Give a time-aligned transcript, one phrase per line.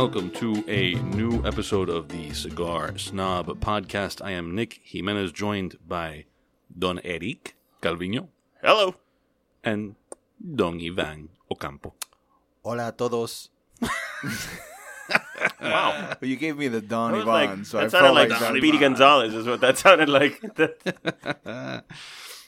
[0.00, 4.24] welcome to a new episode of the Cigar Snob Podcast.
[4.24, 6.24] I am Nick Jimenez, joined by
[6.72, 8.28] Don Eric Calvino
[8.62, 8.94] Hello.
[9.62, 9.96] and
[10.40, 11.92] Don Ivan Ocampo.
[12.64, 13.50] Hola a todos.
[15.60, 16.16] Wow.
[16.22, 18.78] You gave me the Don Ivan, like, so that I sounded felt like, like, Speedy
[18.78, 20.40] Gonzalez is what that sounded like.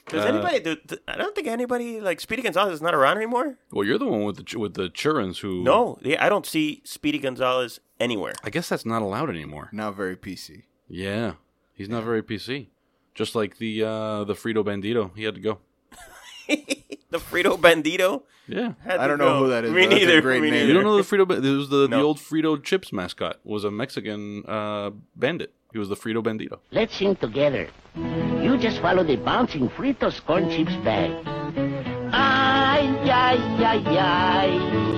[0.07, 0.59] Uh, Does anybody?
[0.59, 3.57] Do, do- I don't think anybody like Speedy Gonzalez is not around anymore.
[3.71, 5.63] Well, you're the one with the ch- with the churns who.
[5.63, 8.33] No, yeah, I don't see Speedy Gonzalez anywhere.
[8.43, 9.69] I guess that's not allowed anymore.
[9.71, 10.63] Not very PC.
[10.89, 11.33] Yeah,
[11.73, 12.67] he's not very PC.
[13.15, 15.59] Just like the uh, the Frito Bandito, he had to go.
[16.47, 18.23] the Frito Bandito.
[18.47, 20.21] Yeah, I don't know who that is, Me but that's a neither.
[20.21, 20.67] great me name.
[20.67, 21.21] you don't know the Frito?
[21.31, 23.39] It was the, the old Frito Chips mascot.
[23.45, 25.53] Was a Mexican uh, bandit.
[25.73, 26.59] He was the Frito Bandito.
[26.71, 27.67] Let's sing together.
[27.95, 31.09] You just follow the bouncing Fritos corn chips bag.
[32.13, 34.93] Ay, ay, ay, ay.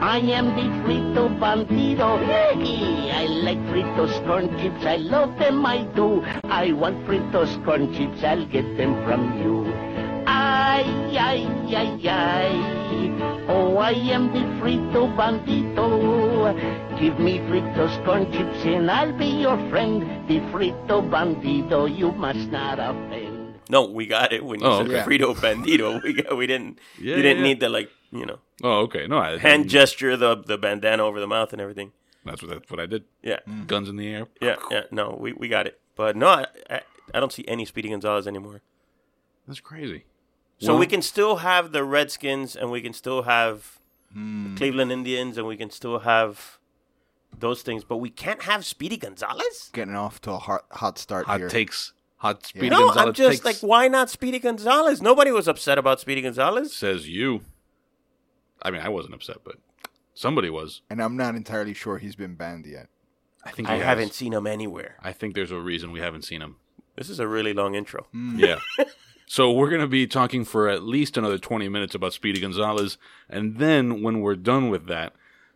[0.00, 2.18] I am the Frito Bandito.
[2.26, 4.84] Hey, I like Fritos corn chips.
[4.84, 6.24] I love them, I do.
[6.44, 8.24] I want Fritos corn chips.
[8.24, 9.72] I'll get them from you.
[10.26, 10.82] Ay,
[11.16, 12.87] ay, ay, ay.
[13.50, 15.88] Oh, I am the Frito Bandito.
[17.00, 20.02] Give me Fritos corn chips and I'll be your friend.
[20.28, 23.54] The Frito Bandito, you must not offend.
[23.70, 25.04] No, we got it when you Oh, said okay.
[25.18, 26.02] Frito Bandito.
[26.04, 26.78] We got, we didn't.
[27.00, 27.48] Yeah, you didn't yeah.
[27.48, 29.06] need the like you know Oh, okay.
[29.06, 31.92] No, I, hand gesture the the bandana over the mouth and everything.
[32.24, 33.04] That's what that's what I did.
[33.22, 33.66] Yeah, mm.
[33.66, 34.26] Guns in the air.
[34.42, 34.82] yeah, yeah.
[34.90, 35.80] No, we, we got it.
[35.96, 36.80] But no, I, I
[37.14, 38.60] I don't see any Speedy Gonzalez anymore.
[39.46, 40.04] That's crazy.
[40.58, 43.78] So Well- we can still have the Redskins, and we can still have
[44.14, 46.58] the Cleveland Indians, and we can still have
[47.38, 49.70] those things, but we can't have Speedy Gonzalez.
[49.72, 51.48] Getting off to a hot, hot start Hot here.
[51.48, 51.92] takes.
[52.16, 55.00] Hot Speedy No, Gonzalez I'm just takes, like, why not Speedy Gonzalez?
[55.00, 56.74] Nobody was upset about Speedy Gonzalez.
[56.74, 57.42] says you.
[58.60, 59.56] I mean, I wasn't upset, but
[60.14, 60.82] somebody was.
[60.90, 62.88] And I'm not entirely sure he's been banned yet.
[63.44, 63.84] I think I has.
[63.84, 64.96] haven't seen him anywhere.
[65.00, 66.56] I think there's a reason we haven't seen him.
[66.96, 68.08] This is a really long intro.
[68.10, 68.36] Hmm.
[68.38, 68.58] Yeah.
[69.30, 72.96] So we're going to be talking for at least another 20 minutes about Speedy Gonzalez.
[73.28, 75.12] And then when we're done with that,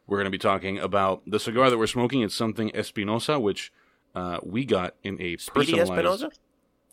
[0.07, 2.21] we're going to be talking about the cigar that we're smoking.
[2.21, 3.73] It's something Espinosa, which
[4.15, 6.23] uh, we got in a Speedy personalized...
[6.25, 6.31] Espinosa?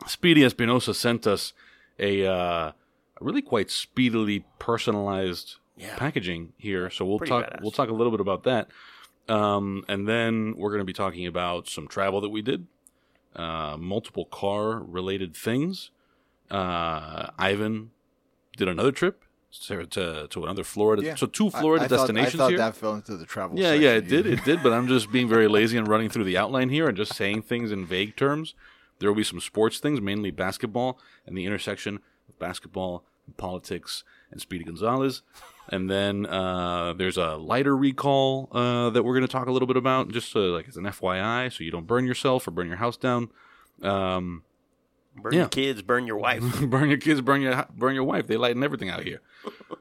[0.07, 1.51] Speedy Espinosa sent us
[1.99, 2.31] a, uh,
[2.71, 2.73] a
[3.19, 5.97] really quite speedily personalized Yeah.
[5.97, 6.89] packaging here.
[6.89, 7.45] So we'll Pretty talk.
[7.45, 7.61] badass.
[7.61, 8.69] We'll talk a little bit about that,
[9.27, 12.67] um, and then we're going to be talking about some travel that we did,
[13.35, 15.91] uh, multiple car related things.
[16.51, 17.91] Uh, Ivan
[18.57, 19.23] did another trip
[19.67, 21.03] to to, to another Florida.
[21.03, 21.15] Yeah.
[21.15, 22.57] So two Florida I, thought- destinations I thought here.
[22.59, 24.61] that fell into the travel Yeah, yeah, it did, it did.
[24.63, 27.43] But I'm just being very lazy and running through the outline here and just saying
[27.43, 28.55] things in vague terms.
[28.99, 34.03] There will be some sports things, mainly basketball, and the intersection of basketball and politics
[34.29, 35.21] and Speedy Gonzalez.
[35.71, 39.67] And then uh, there's a lighter recall uh, that we're going to talk a little
[39.67, 42.67] bit about, just uh, like as an FYI, so you don't burn yourself or burn
[42.67, 43.29] your house down.
[43.83, 44.43] Um,
[45.15, 45.39] Burn Yeah.
[45.41, 46.43] your kids, burn your wife.
[46.69, 48.27] burn your kids, burn your burn your wife.
[48.27, 49.21] They lighten everything out here.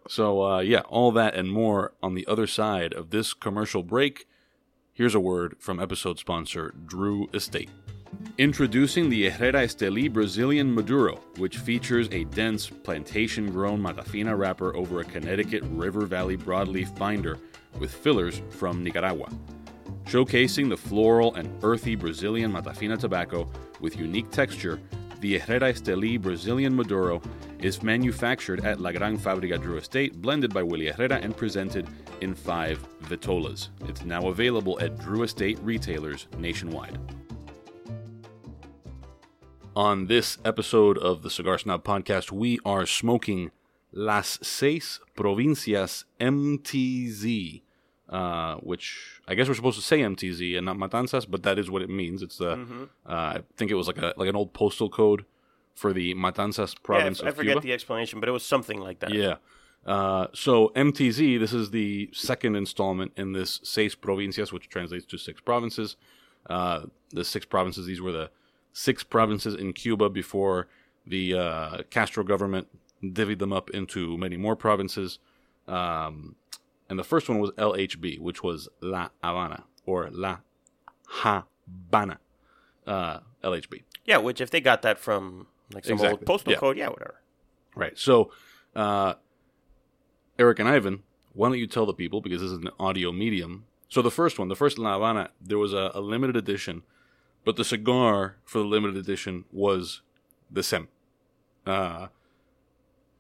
[0.09, 4.27] So uh, yeah, all that and more on the other side of this commercial break.
[4.93, 7.71] Here's a word from episode sponsor Drew Estate.
[8.39, 15.01] Introducing the Herrera Esteli Brazilian Maduro, which features a dense plantation grown Matafina wrapper over
[15.01, 17.39] a Connecticut River Valley broadleaf binder
[17.79, 19.29] with fillers from Nicaragua.
[20.07, 23.49] Showcasing the floral and earthy Brazilian Matafina tobacco
[23.81, 24.81] with unique texture,
[25.21, 27.21] the Herrera Esteli Brazilian Maduro
[27.61, 31.89] is manufactured at La Gran Fábrica Drew Estate, blended by Willie Herrera, and presented
[32.21, 33.69] in five vitolas.
[33.89, 36.99] It's now available at Drew Estate retailers nationwide.
[39.75, 43.51] On this episode of the Cigar Snob podcast, we are smoking
[43.93, 47.63] Las Seis Provincias MTZ,
[48.09, 51.71] uh, which I guess we're supposed to say MTZ and not Matanzas, but that is
[51.71, 52.23] what it means.
[52.23, 52.53] It's the
[53.07, 55.25] uh, I think it was like a like an old postal code
[55.75, 57.61] for the Matanzas Yeah, province I, I forget Cuba.
[57.67, 59.13] the explanation, but it was something like that.
[59.13, 59.37] Yeah.
[59.87, 65.19] Uh, so MTZ, this is the second installment in this Seis Provincias, which translates to
[65.19, 65.97] six provinces.
[66.51, 68.31] Uh, the six provinces, these were the
[68.73, 70.67] six provinces in Cuba before
[71.07, 72.67] the uh, Castro government
[73.03, 75.19] divvied them up into many more provinces.
[75.67, 76.35] Um,
[76.89, 80.39] and the first one was LHB, which was La Habana or La
[81.07, 82.19] Habana.
[82.87, 83.83] Uh, LHB.
[84.05, 86.19] Yeah, which if they got that from like some Exactly.
[86.19, 86.59] old postal Yeah.
[86.59, 87.21] code, yeah, whatever.
[87.75, 87.99] Right.
[87.99, 88.33] So,
[88.75, 89.15] uh,
[90.39, 91.03] Eric and Ivan,
[91.35, 93.67] why don't you tell the people because this is an audio medium?
[93.89, 96.83] So the first one, the first La Habana, there was a, a limited edition,
[97.45, 100.01] but the cigar for the limited edition was
[100.51, 100.89] the same.
[101.67, 102.09] Uh,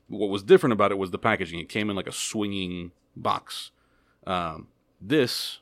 [0.08, 1.58] what was different about it was the packaging.
[1.60, 2.92] It came in like a swinging
[3.22, 3.70] box.
[4.26, 4.68] Um,
[5.00, 5.58] this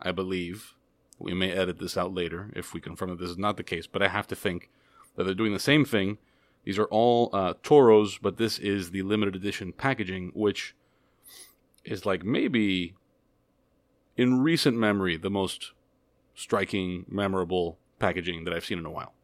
[0.00, 0.74] I believe
[1.18, 3.86] we may edit this out later if we confirm that this is not the case,
[3.86, 4.70] but I have to think
[5.16, 6.18] that they're doing the same thing.
[6.64, 10.74] These are all uh, Toros, but this is the limited edition packaging, which
[11.84, 12.94] is like maybe
[14.16, 15.72] in recent memory the most
[16.34, 19.14] striking, memorable packaging that I've seen in a while.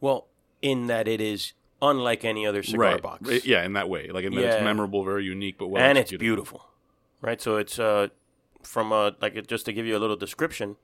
[0.00, 0.28] Well,
[0.62, 1.52] in that it is
[1.82, 3.28] unlike any other cigar box.
[3.28, 4.08] It- yeah, in that way.
[4.10, 4.54] Like in that Yeah.
[4.54, 6.68] it's memorable, very unique, but well and it's beautiful,
[7.20, 7.40] right?
[7.40, 8.08] So it's uh,
[8.62, 10.76] from uh, like just to give you a little description,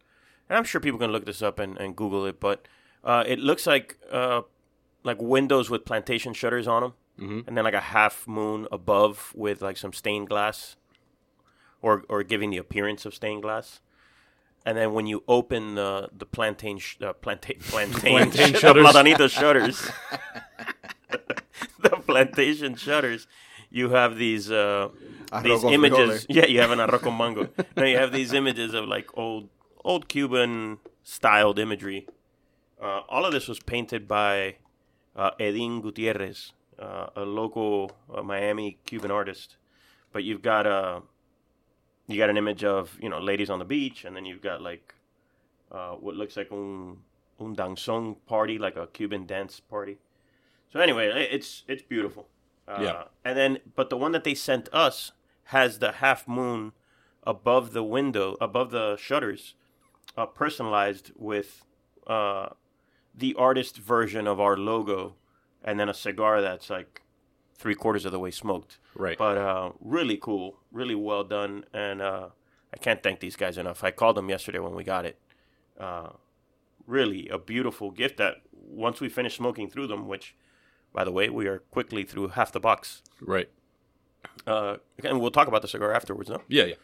[0.48, 2.66] and I'm sure people can look this up and, and Google it, but
[3.04, 4.42] uh, it looks like uh,
[5.02, 7.46] like windows with plantation shutters on them, Mhm.
[7.46, 10.76] and then like a half moon above with like some stained glass,
[11.82, 13.80] or or giving the appearance of stained glass.
[14.66, 18.86] And then when you open the the plantain sh- uh, planta- plantain, Plantain the shutters.
[18.86, 19.90] platanito shutters,
[21.80, 23.26] the plantation shutters,
[23.74, 24.88] you have these uh,
[25.42, 26.24] these images.
[26.24, 26.26] frijoles.
[26.36, 27.48] Yeah, you have an arroz con mango.
[27.76, 29.48] no, you have these images of like old
[29.84, 32.06] old Cuban styled imagery.
[32.80, 34.56] Uh, all of this was painted by
[35.16, 39.56] uh, Edin Gutierrez, uh, a local uh, Miami Cuban artist.
[40.12, 41.02] But you've got a
[42.06, 44.62] you got an image of you know ladies on the beach, and then you've got
[44.62, 44.94] like
[45.72, 46.98] uh, what looks like un
[47.40, 49.98] un danzón party, like a Cuban dance party.
[50.72, 52.28] So anyway, it's it's beautiful.
[52.66, 53.04] Uh, Yeah.
[53.24, 55.12] And then, but the one that they sent us
[55.44, 56.72] has the half moon
[57.24, 59.54] above the window, above the shutters,
[60.16, 61.64] uh, personalized with
[62.06, 62.50] uh,
[63.14, 65.14] the artist version of our logo,
[65.62, 67.02] and then a cigar that's like
[67.56, 68.78] three quarters of the way smoked.
[68.94, 69.16] Right.
[69.16, 72.28] But uh, really cool, really well done, and uh,
[72.72, 73.82] I can't thank these guys enough.
[73.84, 75.18] I called them yesterday when we got it.
[75.78, 76.10] Uh,
[76.86, 80.34] really a beautiful gift that once we finish smoking through them, which,
[80.94, 83.02] by the way, we are quickly through half the box.
[83.20, 83.50] right.
[84.46, 86.40] Uh, and we'll talk about the cigar afterwards, no?
[86.48, 86.74] Yeah, yeah.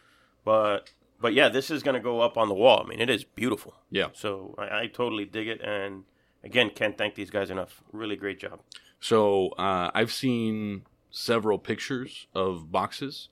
[0.45, 2.83] But but yeah, this is gonna go up on the wall.
[2.85, 3.75] I mean, it is beautiful.
[3.89, 4.07] Yeah.
[4.13, 6.03] So I, I totally dig it, and
[6.43, 7.83] again, can't thank these guys enough.
[7.91, 8.61] Really great job.
[8.99, 13.29] So uh, I've seen several pictures of boxes.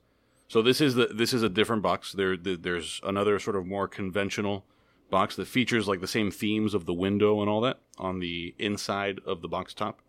[0.48, 2.12] So this is the this is a different box.
[2.12, 4.64] There the, there's another sort of more conventional
[5.10, 8.54] box that features like the same themes of the window and all that on the
[8.58, 10.00] inside of the box top.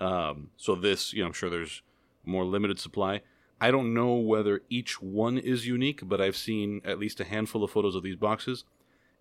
[0.00, 1.82] Um, so this, you know, I'm sure there's
[2.24, 3.20] more limited supply.
[3.60, 7.62] I don't know whether each one is unique, but I've seen at least a handful
[7.62, 8.64] of photos of these boxes,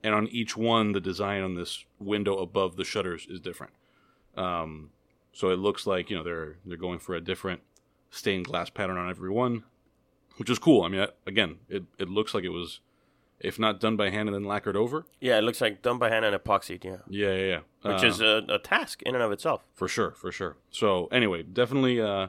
[0.02, 3.74] and on each one, the design on this window above the shutters is different.
[4.38, 4.92] Um,
[5.34, 7.62] so it looks like you know they're they're going for a different
[8.12, 9.64] stained glass pattern on every one,
[10.38, 10.84] which is cool.
[10.84, 12.80] I mean, I- again, it it looks like it was,
[13.40, 15.06] if not done by hand and then lacquered over.
[15.22, 16.84] Yeah, it looks like done by hand and epoxied.
[16.84, 17.60] Yeah, Yeah, yeah, yeah.
[17.94, 19.66] which Uh, is a, a task in and of itself.
[19.74, 20.58] for sure, for sure.
[20.72, 22.28] So anyway, definitely, uh,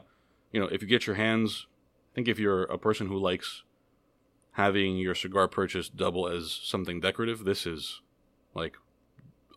[0.51, 1.67] you know, if you get your hands,
[2.13, 3.63] I think if you're a person who likes
[4.53, 8.01] having your cigar purchase double as something decorative, this is
[8.53, 8.77] like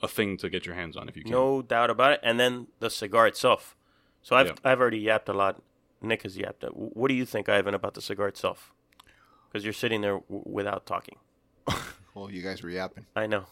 [0.02, 1.32] a thing to get your hands on if you can.
[1.32, 2.20] No doubt about it.
[2.22, 3.76] And then the cigar itself.
[4.22, 4.52] So I've Yeah.
[4.64, 5.62] I've already yapped a lot.
[6.00, 6.64] Nick has yapped.
[6.72, 8.72] What do you think, Ivan, about the cigar itself?
[9.48, 11.16] Because you're sitting there w- without talking.
[12.14, 13.06] Well, you guys were yapping.
[13.16, 13.46] I know.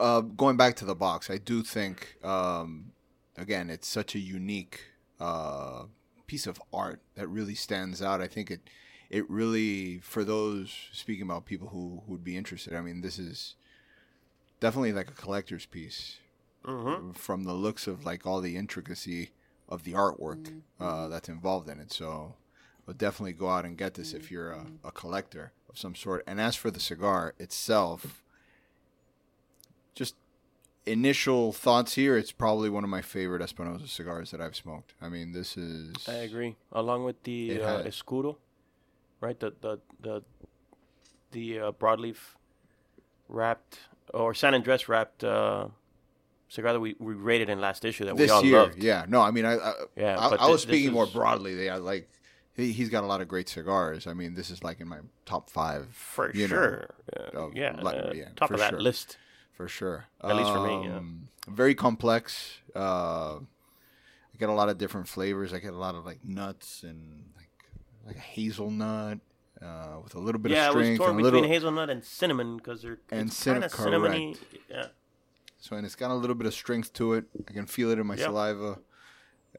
[0.00, 2.90] Uh, going back to the box, I do think, um,
[3.36, 4.80] again, it's such a unique
[5.20, 5.84] uh,
[6.26, 8.20] piece of art that really stands out.
[8.20, 8.60] I think it,
[9.08, 12.74] it really, for those speaking about people who who would be interested.
[12.74, 13.54] I mean, this is
[14.60, 16.18] definitely like a collector's piece
[16.64, 19.30] hmm from the looks of like all the intricacy
[19.68, 21.92] of the artwork uh, that's involved in it.
[21.92, 22.34] So,
[22.86, 26.22] but definitely go out and get this if you're a, a collector of some sort.
[26.26, 28.22] And as for the cigar itself,
[29.94, 30.14] just
[30.84, 34.94] initial thoughts here, it's probably one of my favorite Espinosa cigars that I've smoked.
[35.02, 36.56] I mean, this is I agree.
[36.72, 38.36] Along with the uh, escudo,
[39.20, 39.38] right?
[39.38, 40.22] The the the
[41.32, 42.16] the uh, broadleaf
[43.28, 43.80] wrapped
[44.14, 45.66] or San Andres wrapped uh,
[46.48, 48.58] cigar that we, we rated in last issue that this we all year.
[48.58, 48.82] loved.
[48.82, 51.54] Yeah, no, I mean, I I, Yeah, I, I was this speaking more is- broadly.
[51.56, 52.08] They are like.
[52.56, 54.06] He, he's got a lot of great cigars.
[54.06, 56.90] I mean, this is like in my top five For you know, sure.
[57.14, 58.80] Uh, of yeah, like- uh, yeah, top of that sure.
[58.80, 59.18] list.
[59.52, 60.06] for sure.
[60.22, 60.96] At least for me, yeah.
[60.96, 62.58] Um, Very complex.
[62.74, 65.52] Uh, I get a lot of different flavors.
[65.52, 67.48] I get a lot of like nuts and like
[68.06, 69.18] like a hazelnut
[69.62, 71.48] uh, with a little bit yeah, of it was strength torn between little.
[71.48, 74.36] hazelnut and cinnamon because they're And it's kind cin- of cinnamony.
[74.70, 74.86] Yeah.
[75.58, 77.24] So and it's got a little bit of strength to it.
[77.48, 78.24] I can feel it in my Yeah.
[78.26, 78.78] saliva.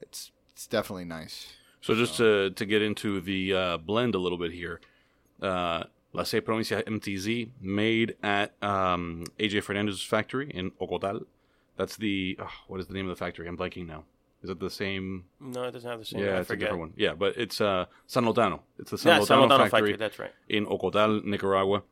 [0.01, 1.47] It's it's definitely nice.
[1.87, 4.81] So just to to get into the uh, blend a little bit here,
[5.41, 11.23] uh, La Se Provincia MTZ made at um, AJ Fernandez's factory in Ocotal.
[11.77, 13.47] That's the oh, what is the name of the factory?
[13.47, 14.03] I'm blanking now.
[14.43, 15.27] Is it the same?
[15.39, 16.19] No, it doesn't have the same.
[16.19, 16.93] yeah, I it's a different one.
[16.97, 18.59] Yeah, but it's uh, San Lotano.
[18.77, 19.95] It's the San Yeah, San factory, factory.
[19.95, 20.33] That's right.
[20.49, 21.83] in Ocotal, Nicaragua.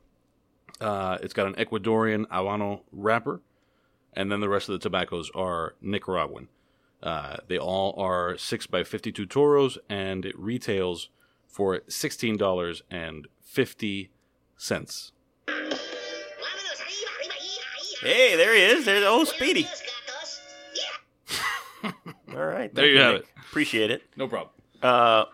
[0.81, 3.39] Uh, it's got an Ecuadorian Habano wrapper,
[4.11, 6.49] and then the rest of the tobaccos are Nicaraguan.
[7.05, 11.07] Uh, they all are 6 by 52 toros, and it retails
[11.47, 14.09] for $16.50.
[18.01, 18.85] Hey, there he is.
[18.85, 19.67] There's old Speedy.
[21.83, 21.91] All
[22.45, 22.73] right.
[22.73, 23.21] There thank you have Nick.
[23.23, 23.27] it.
[23.49, 24.03] Appreciate it.
[24.17, 24.49] No problem.
[24.83, 25.25] Uh,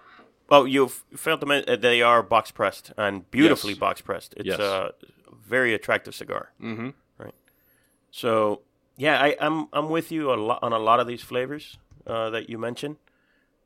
[0.49, 3.79] oh, you've failed to mention uh, they are box pressed and beautifully Yes.
[3.79, 4.33] box pressed.
[4.37, 4.59] It's Yes.
[4.59, 4.91] a
[5.43, 6.51] very attractive cigar.
[6.61, 6.89] Mm-hmm.
[7.17, 7.33] Right.
[8.11, 8.61] So
[9.01, 12.29] yeah, I, I'm I'm with you a lot on a lot of these flavors uh,
[12.29, 12.98] that you mentioned.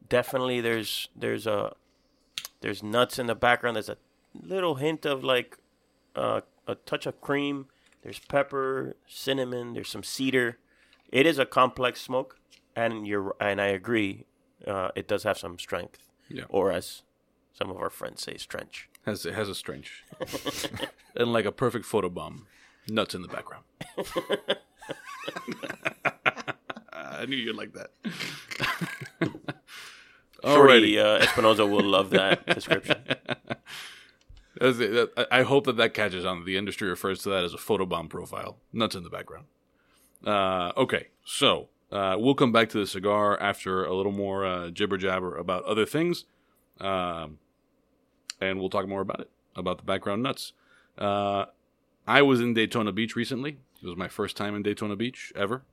[0.07, 1.73] Definitely, there's there's a
[2.61, 3.75] there's nuts in the background.
[3.75, 3.97] There's a
[4.33, 5.57] little hint of like
[6.15, 7.65] uh, a touch of cream.
[8.01, 9.73] There's pepper, cinnamon.
[9.73, 10.57] There's some cedar.
[11.11, 12.39] It is a complex smoke,
[12.75, 14.25] and you're and I agree.
[14.65, 15.99] Uh, it does have some strength,
[16.29, 16.45] Yeah.
[16.49, 17.03] or as
[17.53, 18.89] some of our friends say, strench.
[19.05, 20.03] Has, it has a strange.
[21.15, 22.45] and like a perfect photobomb.
[22.87, 23.63] Nuts in the background.
[26.93, 27.91] I knew you'd like that.
[30.43, 30.97] Alrighty.
[31.03, 32.97] uh, Espinosa will love that description.
[34.59, 34.91] That's it.
[35.15, 36.45] That- I I hope that that catches on.
[36.45, 38.57] The industry refers to that as a photobomb profile.
[38.71, 39.45] Nuts in the background.
[40.25, 44.69] Uh, okay, so uh, we'll come back to the cigar after a little more uh,
[44.69, 46.25] jibber jabber about other things,
[46.79, 47.37] um,
[48.41, 50.53] and we'll talk more about it about the background nuts.
[50.97, 51.45] Uh,
[52.07, 53.57] I was in Daytona Beach recently.
[53.81, 55.63] It was my first time in Daytona Beach ever.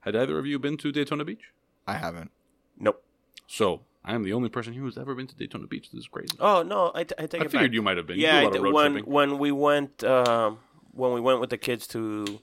[0.00, 1.52] Had either of you been to Daytona Beach?
[1.86, 2.30] I haven't.
[2.78, 3.02] Nope.
[3.46, 5.90] So I am the only person here who's ever been to Daytona Beach.
[5.90, 6.36] This is crazy.
[6.40, 7.74] Oh no, I, t- I take I it figured back.
[7.74, 8.18] you might have been.
[8.18, 9.12] Yeah, you I do a lot d- of road when tripping.
[9.12, 10.58] when we went um,
[10.92, 12.40] when we went with the kids to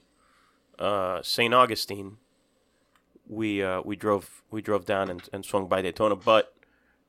[0.78, 1.54] uh, St.
[1.54, 2.16] Augustine,
[3.26, 6.54] we uh, we drove we drove down and, and swung by Daytona, but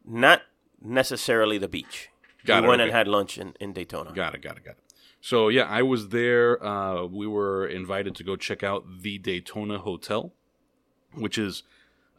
[0.06, 0.42] not
[0.82, 2.10] necessarily the beach.
[2.46, 4.12] Got we it, went and had lunch in, in Daytona.
[4.14, 4.78] Got it, got it, got it.
[5.26, 6.64] So yeah, I was there.
[6.64, 10.32] Uh, we were invited to go check out the Daytona Hotel,
[11.16, 11.64] which is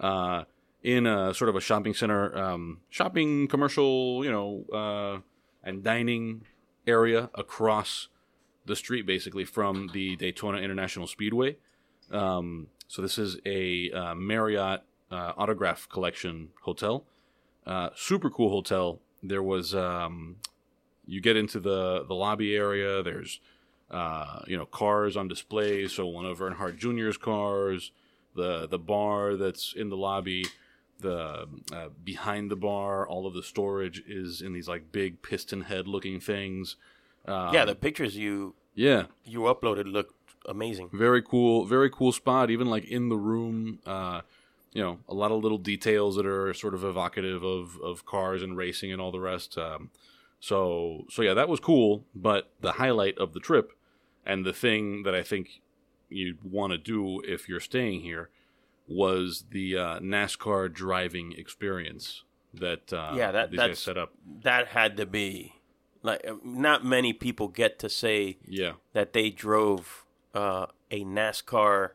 [0.01, 0.43] uh,
[0.83, 5.21] in a sort of a shopping center, um, shopping commercial, you know, uh,
[5.63, 6.47] and dining
[6.85, 8.09] area across
[8.65, 11.59] the street, basically from the Daytona International Speedway.
[12.11, 14.81] Um, so this is a uh, Marriott
[15.13, 17.05] uh, autograph collection hotel.
[17.65, 18.99] Uh, super cool hotel.
[19.23, 20.39] There was um,
[21.07, 23.03] you get into the the lobby area.
[23.03, 23.41] There's
[23.91, 25.87] uh, you know cars on display.
[25.89, 27.93] So one of Earnhardt Jr.'s cars,
[28.35, 30.47] the the bar that's in the lobby,
[31.01, 35.63] the uh, behind the bar, all of the storage is in these like big piston
[35.63, 36.77] head looking things.
[37.27, 40.15] Um, Yeah, the pictures you yeah, you uploaded look
[40.47, 40.91] amazing.
[40.93, 42.51] very cool, very cool spot.
[42.51, 44.21] Even like in the room, uh,
[44.73, 48.43] you know, a lot of little details that are sort of evocative of of cars
[48.43, 49.57] and racing and all the rest.
[49.57, 49.91] Um,
[50.47, 52.05] so so yeah, that was cool.
[52.15, 53.73] But the highlight of the trip
[54.25, 55.61] and the thing that I think
[56.09, 58.31] you'd want to do if you're staying here
[58.89, 62.23] was the uh, NASCAR driving experience
[62.55, 64.13] that uh, Yeah, that- these guys set up.
[64.43, 65.55] That had to be
[66.03, 71.91] like not many people get to say Yeah, that they drove uh, a NASCAR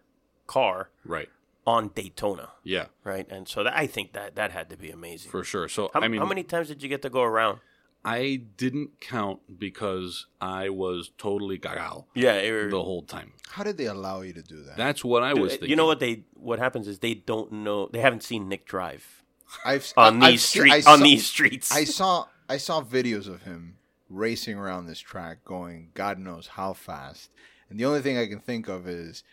[0.48, 1.30] car right.
[1.66, 3.26] on Daytona, Yeah, right?
[3.32, 5.32] And so that, I think that that had to be amazing.
[5.32, 5.70] for sure.
[5.70, 7.60] So how, I mean, how many times did you get to go around?
[8.04, 13.34] I didn't count because I was totally gagal Yeah, it, the whole time.
[13.50, 14.78] How did they allow you to do that?
[14.78, 15.70] That's what I was thinking.
[15.70, 19.24] you know what they what happens is they don't know they haven't seen Nick drive
[19.66, 21.72] I've on I- I've these seen- streets on saw- these streets.
[21.72, 23.78] I saw I saw videos of him
[24.10, 27.30] racing around this track, going God knows how fast.
[27.70, 29.24] And the only thing I can think of is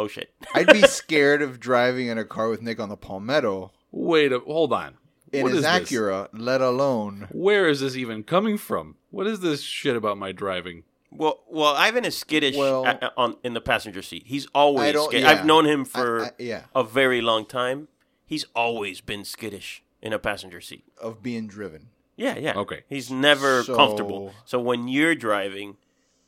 [0.00, 0.32] oh shit!
[0.54, 4.38] I'd be scared of driving in a car with Nick on the Palmetto Wait, a,
[4.40, 4.96] hold on.
[5.32, 5.90] In What his is this?
[5.90, 7.28] Acura, let alone.
[7.32, 8.96] Where is this even coming from?
[9.10, 10.84] What is this shit about my driving?
[11.10, 14.24] Well, well, Ivan is skittish Well- a- a- on in the passenger seat.
[14.26, 15.22] He's always skittish.
[15.22, 15.30] Yeah.
[15.30, 16.62] I've known him for I- I- yeah.
[16.74, 17.88] a very long time.
[18.26, 20.84] He's always been skittish in a passenger seat.
[21.00, 21.88] Of being driven.
[22.16, 22.54] Yeah, yeah.
[22.58, 22.82] Okay.
[22.88, 24.34] He's never So- comfortable.
[24.44, 25.76] So when you're driving,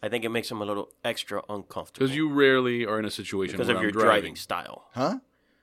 [0.03, 3.11] I think it makes him a little extra uncomfortable Because you rarely are in a
[3.11, 4.07] situation because where of I'm your driving.
[4.09, 4.89] driving style.
[4.95, 5.19] Huh?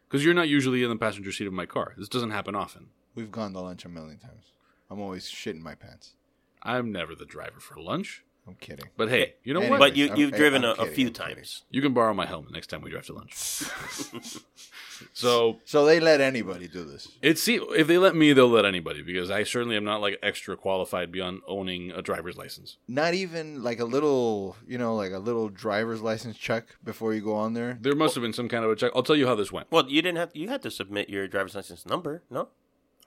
[0.08, 1.96] Because you're not usually in the passenger seat of my car.
[1.98, 2.90] This doesn't happen often.
[3.18, 4.52] We've gone to lunch a million times.
[4.92, 6.14] I'm always shitting my pants.
[6.62, 8.24] I'm never the driver for lunch.
[8.48, 8.86] I'm kidding.
[8.96, 9.72] But hey, you know Anyway.
[9.72, 9.80] what?
[9.80, 11.36] But you I'm- you've I- driven I'm a, a kidding, few I'm kidding.
[11.36, 11.64] times.
[11.72, 13.34] You can borrow my helmet next time we drive to lunch.
[15.14, 17.08] so So they let anybody do this.
[17.22, 20.18] it's see if they let me, they'll let anybody because I certainly am not like
[20.24, 22.78] extra qualified beyond owning a driver's license.
[22.88, 27.22] Not even like a little, you know, like a little driver's license check before you
[27.22, 27.78] go on there.
[27.82, 28.92] There must have been some kind of a check.
[28.96, 29.68] I'll tell you how this went.
[29.72, 32.50] Well, you didn't have you had to submit your driver's license number, no?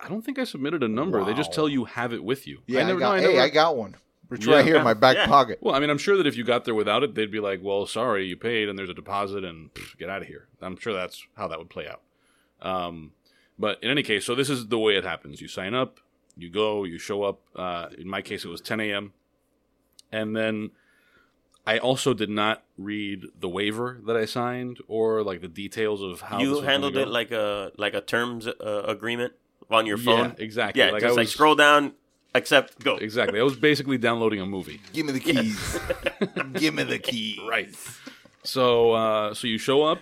[0.02, 1.25] I don't think I submitted a number.
[1.25, 2.61] They just tell you have it with you.
[2.66, 3.16] Yeah, I, never, got.
[3.21, 3.97] no, I hey, I got one.
[4.30, 4.54] It's Yeah.
[4.57, 5.26] right here in my back Yeah.
[5.26, 5.59] pocket.
[5.61, 7.61] Well, I mean, I'm sure that if you got there without it, they'd be like,
[7.62, 10.76] "Well, sorry, you paid, and there's a deposit, and pff, get out of here." I'm
[10.78, 12.00] sure that's how that would play out.
[12.62, 13.12] Um,
[13.59, 15.99] but in any case, so this is the way it happens: you sign up,
[16.37, 17.40] you go, you show up.
[17.57, 19.12] Uh, in my case, it was 10 a.m.,
[20.12, 20.71] and then
[21.66, 26.21] I also did not read the waiver that I signed or like the details of
[26.23, 27.00] how this you was handled go.
[27.00, 29.35] it like a like a terms uh, agreement
[29.70, 30.34] on your phone.
[30.38, 30.82] Yeah, exactly.
[30.82, 31.92] Yeah, like just I like scroll down,
[32.34, 32.96] accept, go.
[32.96, 33.40] exactly.
[33.40, 34.80] I was basically downloading a movie.
[34.92, 35.78] Give me the keys.
[36.54, 37.38] Give me the keys.
[37.48, 37.74] Right.
[38.42, 40.00] So uh, so you show up.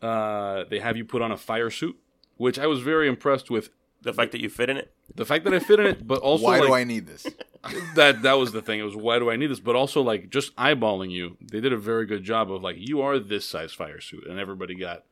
[0.00, 1.96] Uh, they have you put on a fire suit,
[2.36, 3.70] which I was very impressed with.
[4.02, 4.92] The fact that you fit in it.
[5.14, 7.24] The fact that I fit in it, but also Why like, do I need this?
[7.94, 8.80] that that was the thing.
[8.80, 9.60] It was why do I need this?
[9.60, 13.00] But also like just eyeballing you, they did a very good job of like you
[13.00, 15.04] are this size fire suit, and everybody got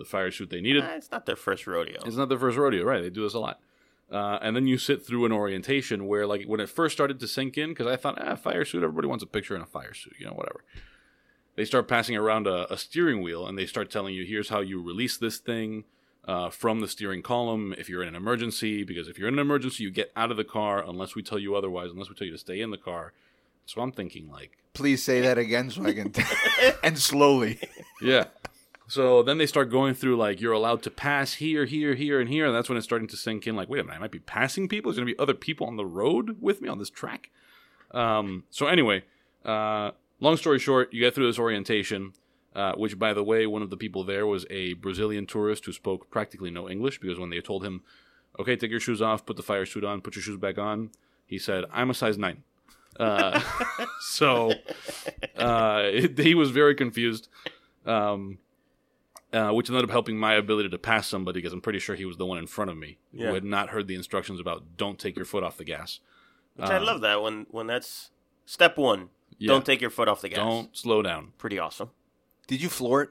[0.00, 0.82] the fire suit they needed.
[0.82, 2.00] Eh, it's not their first rodeo.
[2.04, 3.00] It's not their first rodeo, right?
[3.02, 3.60] They do this a lot.
[4.10, 7.28] Uh, and then you sit through an orientation where, like, when it first started to
[7.28, 9.94] sink in, because I thought, ah, fire suit, everybody wants a picture in a fire
[9.94, 10.64] suit, you know, whatever.
[11.54, 14.60] They start passing around a, a steering wheel and they start telling you, here's how
[14.60, 15.84] you release this thing
[16.26, 18.82] uh, from the steering column if you're in an emergency.
[18.82, 21.38] Because if you're in an emergency, you get out of the car unless we tell
[21.38, 23.12] you otherwise, unless we tell you to stay in the car.
[23.66, 26.12] So I'm thinking, like, Please say that again so I can.
[26.82, 27.60] and slowly.
[28.00, 28.24] yeah.
[28.90, 32.28] So then they start going through like you're allowed to pass here, here, here, and
[32.28, 33.54] here, and that's when it's starting to sink in.
[33.54, 34.90] Like, wait a minute, I might be passing people.
[34.90, 37.30] There's going to be other people on the road with me on this track.
[37.92, 39.04] Um, so anyway,
[39.44, 42.14] uh, long story short, you get through this orientation,
[42.56, 45.72] uh, which by the way, one of the people there was a Brazilian tourist who
[45.72, 47.84] spoke practically no English because when they told him,
[48.40, 50.90] "Okay, take your shoes off, put the fire suit on, put your shoes back on,"
[51.26, 52.42] he said, "I'm a size nine.
[52.98, 53.40] Uh,
[54.00, 54.50] so
[55.38, 57.28] uh, it- he was very confused.
[57.86, 58.38] Um,
[59.32, 62.04] uh, which ended up helping my ability to pass somebody because I'm pretty sure he
[62.04, 63.28] was the one in front of me Yeah.
[63.28, 66.00] who had not heard the instructions about don't take your foot off the gas.
[66.56, 68.10] Which I love that when when that's
[68.46, 69.02] step one.
[69.02, 69.06] Uh,
[69.38, 69.48] Yeah.
[69.52, 70.38] Don't take your foot off the gas.
[70.38, 71.32] Don't slow down.
[71.38, 71.90] Pretty awesome.
[72.46, 73.10] Did you floor it?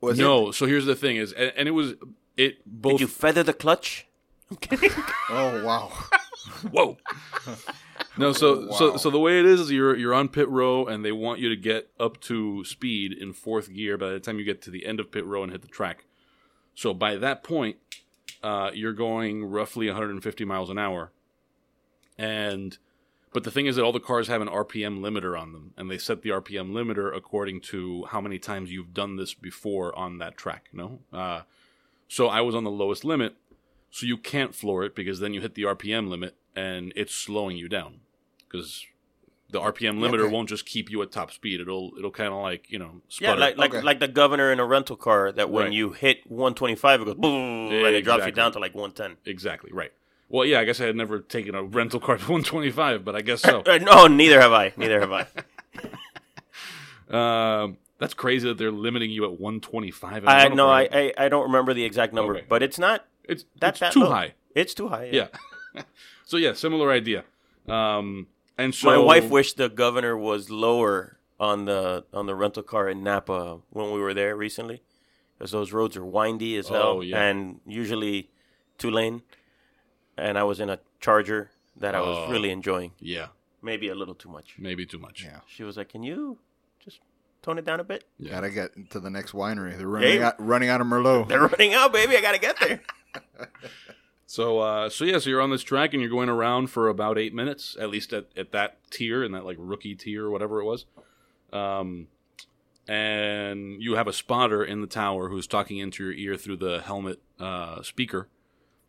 [0.00, 1.94] Was no, so here's the thing is, and, and it was
[2.36, 2.92] it both.
[2.94, 4.06] Did you feather the clutch?
[4.50, 4.92] It?
[5.30, 5.92] Oh wow.
[6.70, 6.98] Whoa.
[8.16, 11.04] no, so so so the way it is is you're you're on pit row and
[11.04, 14.44] they want you to get up to speed in fourth gear by the time you
[14.44, 16.04] get to the end of pit row and hit the track.
[16.74, 17.76] So by that point,
[18.42, 21.12] uh, you're going roughly 150 miles an hour.
[22.18, 22.76] And
[23.32, 25.90] but the thing is that all the cars have an RPM limiter on them, and
[25.90, 30.18] they set the RPM limiter according to how many times you've done this before on
[30.18, 30.68] that track.
[30.72, 31.42] No, uh,
[32.08, 33.36] so I was on the lowest limit,
[33.92, 37.56] so you can't floor it because then you hit the RPM limit and it's slowing
[37.56, 38.00] you down
[38.48, 38.84] because
[39.50, 40.32] the RPM limiter Okay.
[40.32, 41.60] won't just keep you at top speed.
[41.60, 43.82] It'll it'll kind of like you know Yeah, like like Okay.
[43.84, 45.72] like the governor in a rental car that when Right.
[45.72, 49.18] you hit 125 it goes boom and it drops you down to like 110.
[49.30, 49.92] exactly right.
[50.28, 53.20] Well, yeah, I guess I had never taken a rental car to 125, but I
[53.20, 53.62] guess so.
[53.82, 54.72] No, neither have I.
[54.78, 55.26] Neither have I.
[57.10, 60.12] Um, that's crazy that they're limiting you at 125.
[60.12, 60.68] I, a I rental no.
[60.70, 62.46] I, I I don't remember the exact number, Okay.
[62.48, 64.10] but it's not it's that's that too low.
[64.10, 64.34] high.
[64.54, 65.08] It's too high.
[65.12, 65.28] Yeah.
[66.24, 67.24] so yeah, similar idea.
[67.68, 68.26] Um,
[68.58, 72.88] and so My wife wished the governor was lower on the on the rental car
[72.88, 74.82] in Napa when we were there recently,
[75.38, 77.22] because those roads are windy as hell Oh, yeah.
[77.22, 78.30] and usually
[78.78, 79.22] two lane.
[80.16, 82.30] And I was in a Charger that I was Oh.
[82.30, 83.28] really enjoying, Yeah,
[83.62, 84.54] maybe a little too much.
[84.58, 85.24] maybe too much.
[85.24, 85.40] Yeah.
[85.48, 86.38] She was like, "Can you
[86.84, 87.00] just
[87.40, 88.32] tone it down a bit?" Yeah.
[88.32, 89.76] Gotta get to the next winery.
[89.78, 90.22] They're running Hey.
[90.22, 91.28] out, running out of Merlot.
[91.28, 92.16] They're running out, baby.
[92.16, 92.80] I gotta get there.
[94.32, 97.18] So, uh, so yeah, so you're on this track and you're going around for about
[97.18, 100.58] eight minutes, at least at, at that tier, in that like rookie tier or whatever
[100.62, 100.86] it was.
[101.52, 102.06] Um,
[102.88, 106.80] and you have a spotter in the tower who's talking into your ear through the
[106.80, 108.28] helmet uh, speaker,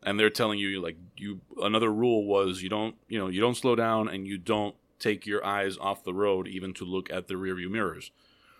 [0.01, 3.57] and they're telling you like you another rule was you don't you know you don't
[3.57, 7.27] slow down and you don't take your eyes off the road even to look at
[7.27, 8.11] the rearview mirrors.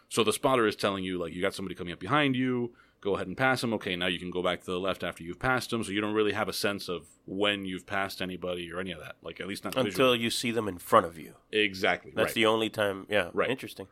[0.09, 2.73] So the spotter is telling you like you got somebody coming up behind you,
[3.03, 3.73] go ahead and pass them.
[3.73, 5.83] Okay, now you can go back to the left after you've passed them.
[5.83, 8.99] So you don't really have a sense of when you've passed anybody or any of
[9.01, 9.15] that.
[9.21, 9.89] Like at least not visually.
[9.91, 11.33] Until you see them in front of you.
[11.51, 12.11] exactly.
[12.15, 12.33] That's right.
[12.35, 13.05] the only time.
[13.09, 13.49] Yeah, Right.
[13.49, 13.87] Interesting.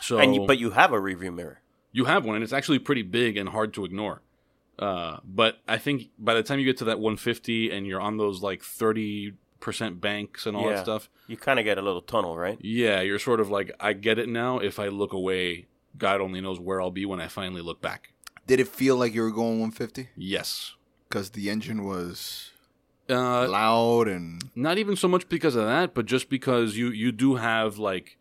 [0.00, 1.60] so And you, but you have a review mirror.
[1.92, 4.22] you have one, and it's actually pretty big and hard to ignore.
[4.78, 8.16] Uh, but I think by the time you get to that 150 and you're on
[8.18, 10.74] those like 30 percent banks and all Yeah.
[10.76, 12.58] that stuff, You kind of get a little tunnel, right?
[12.60, 14.58] yeah, you're sort of like I get it now.
[14.58, 15.66] If I look away,
[15.96, 18.12] God only knows where I'll be when I finally look back.
[18.46, 20.08] Did it feel like you were going 150?
[20.16, 20.74] Yes.
[21.08, 22.50] Because the engine was
[23.08, 27.12] Uh, loud and not even so much because of that, but just because you you
[27.12, 28.16] do have like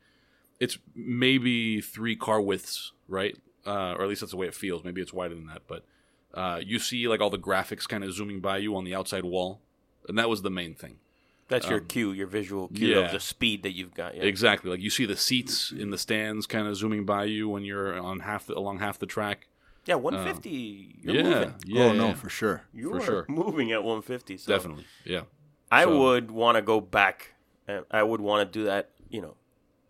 [0.59, 3.35] it's maybe three car widths, right?
[3.65, 4.83] Uh, or at least that's the way it feels.
[4.83, 5.83] Maybe it's wider than that, but
[6.35, 9.25] uh, you see like all the graphics kind of zooming by you on the outside
[9.25, 9.59] wall,
[10.07, 10.97] and that was the main thing.
[11.47, 13.05] That's your cue, your visual cue Um, yeah.
[13.05, 14.15] of the speed that you've got.
[14.15, 14.23] Yeah.
[14.23, 14.69] Exactly.
[14.71, 17.99] Like you see the seats in the stands kind of zooming by you when you're
[17.99, 19.47] on half the, along half the track.
[19.85, 20.95] Yeah, 150.
[21.01, 21.53] You're yeah, moving.
[21.65, 22.13] yeah, oh no, yeah.
[22.15, 22.63] for sure.
[22.73, 23.25] You for are sure.
[23.29, 24.37] moving at 150.
[24.37, 24.85] So definitely.
[25.05, 25.21] Yeah.
[25.71, 27.33] I So- would want to go back,
[27.91, 28.91] I would want to do that.
[29.09, 29.35] You know,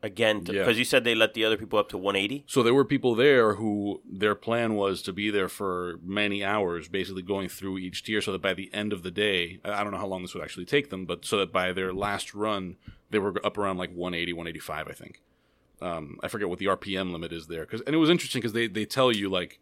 [0.04, 0.80] again because Yeah.
[0.80, 2.44] you said they let the other people up to 180.
[2.48, 6.88] So there were people there who their plan was to be there for many hours,
[6.88, 9.84] basically going through each tier, so that by the end of the day, I I
[9.84, 12.36] don't know how long this would actually take them, but so that by their last
[12.36, 12.76] run,
[13.10, 15.22] they were up around like 180, 185, I think.
[15.82, 18.54] Um, I forget what the RPM limit is there, cause, and it was interesting because
[18.54, 19.60] they, they tell you like,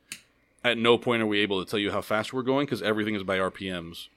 [0.64, 3.16] at no point are we able to tell you how fast we're going because everything
[3.16, 4.08] is by RPMs.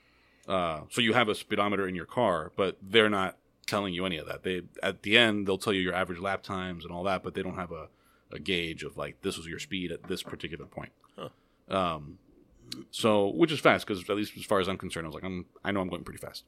[0.47, 4.17] Uh, so you have a speedometer in your car, but they're not telling you any
[4.17, 4.45] of that.
[4.45, 7.35] They at the end they'll tell you your average lap times and all that, but
[7.35, 7.89] they don't have a,
[8.31, 10.93] a gauge of like this was your speed at this particular point.
[11.69, 12.19] Um,
[12.93, 15.25] so which is fast because at least as far as I'm concerned, I was like
[15.25, 16.45] I'm I know I'm going pretty fast.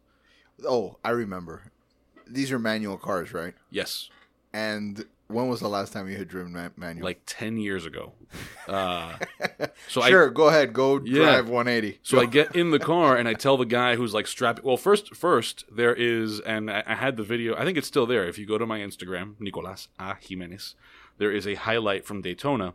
[0.65, 1.73] Oh, I remember.
[2.27, 3.55] These are manual cars, right?
[3.71, 4.11] Yes,
[4.53, 7.05] And when was the last time you had driven ma- manual?
[7.05, 8.13] like ten years ago.
[8.69, 9.17] Uh,
[9.89, 11.23] so sure, I go ahead, go Yeah.
[11.25, 12.01] drive 180.
[12.03, 14.63] So I get in the car and I tell the guy who's like strapping.
[14.63, 17.57] Well, first, first there is, and I, I had the video.
[17.57, 18.27] I think it's still there.
[18.29, 20.75] If you go to my Instagram, Nicolas A Jimenez,
[21.17, 22.75] there is a highlight from Daytona,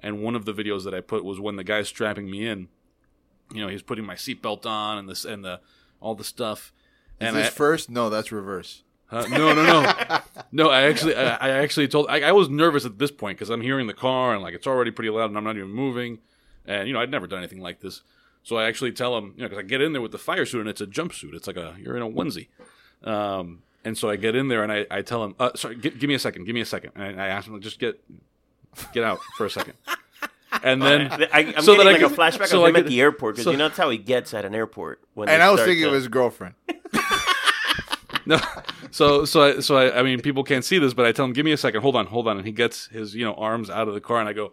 [0.00, 2.68] and one of the videos that I put was when the guy's strapping me in.
[3.52, 5.60] You know, he's putting my seatbelt on and this and the
[6.00, 6.72] all the stuff.
[7.20, 7.90] Is And this I, first?
[7.90, 8.82] No, that's reverse.
[9.10, 10.18] Uh, no, no, no,
[10.52, 10.70] no.
[10.70, 12.06] I actually, I, I actually told.
[12.08, 14.66] I, I was nervous at this point because I'm hearing the car and like it's
[14.66, 16.18] already pretty loud and I'm not even moving,
[16.66, 18.02] and you know I'd never done anything like this.
[18.42, 20.44] So I actually tell him, you know, because I get in there with the fire
[20.44, 21.34] suit and it's a jumpsuit.
[21.34, 22.48] It's like a you're in a onesie,
[23.04, 25.90] um, and so I get in there and I, I tell him, uh, sorry, gi-
[25.90, 28.02] give me a second, give me a second, and I ask him, just get
[28.92, 29.74] get out for a second,
[30.62, 32.68] and then I, I'm so that getting I like a could- flashback so of I
[32.70, 35.00] him at the airport because so- you know that's how he gets at an airport.
[35.14, 36.54] When And I was thinking to- of his girlfriend.
[38.26, 38.40] No,
[38.90, 41.32] so so I so I, I mean people can't see this, but I tell him,
[41.32, 43.68] "Give me a second, hold on, hold on," and he gets his you know arms
[43.68, 44.52] out of the car, and I go,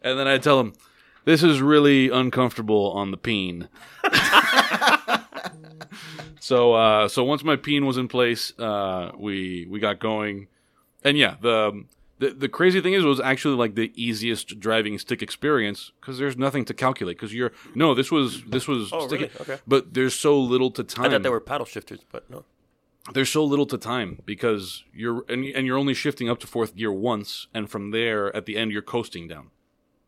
[0.00, 0.74] and then I tell him,
[1.24, 3.68] "This is really uncomfortable on the peen."
[6.40, 10.46] so uh, so once my peen was in place, uh, we we got going,
[11.02, 11.84] and yeah, the.
[12.18, 16.18] The, the crazy thing is, it was actually like the easiest driving stick experience because
[16.18, 17.16] there's nothing to calculate.
[17.16, 19.32] Because you're no, this was this was Oh, stick- really?
[19.40, 19.58] Okay.
[19.66, 22.44] but there's so little to time I thought they were paddle shifters, but no.
[23.12, 26.76] there's so little to time because you're and, and you're only shifting up to fourth
[26.76, 29.50] gear once and from there at the end you're coasting down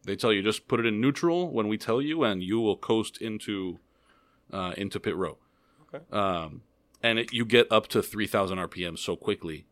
[0.04, 2.76] they tell you just put it in neutral when we tell you and you will
[2.76, 3.80] coast into
[4.52, 5.36] uh, into pit row
[5.92, 6.04] Okay.
[6.12, 6.62] um,
[7.02, 9.66] and it, you get up to 3000 rpm so quickly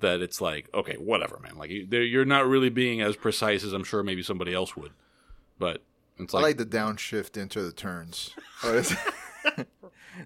[0.00, 3.62] that it's like okay whatever man like you, there- you're not really being as precise
[3.64, 4.92] as i'm sure maybe somebody else would
[5.58, 5.82] but
[6.18, 8.34] it's I like, like the downshift into the turns.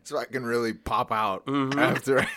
[0.03, 1.45] So I can really pop out
[1.77, 2.27] after.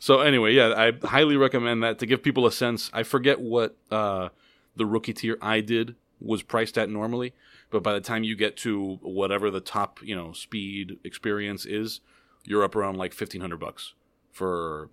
[0.00, 2.88] So anyway, yeah, I highly recommend that to give people a sense.
[2.92, 4.28] I forget what uh,
[4.76, 7.34] the rookie tier I did was priced at normally,
[7.70, 12.00] but by the time you get to whatever the top, you know, speed experience is,
[12.44, 13.94] you're up around like fifteen hundred bucks
[14.30, 14.88] for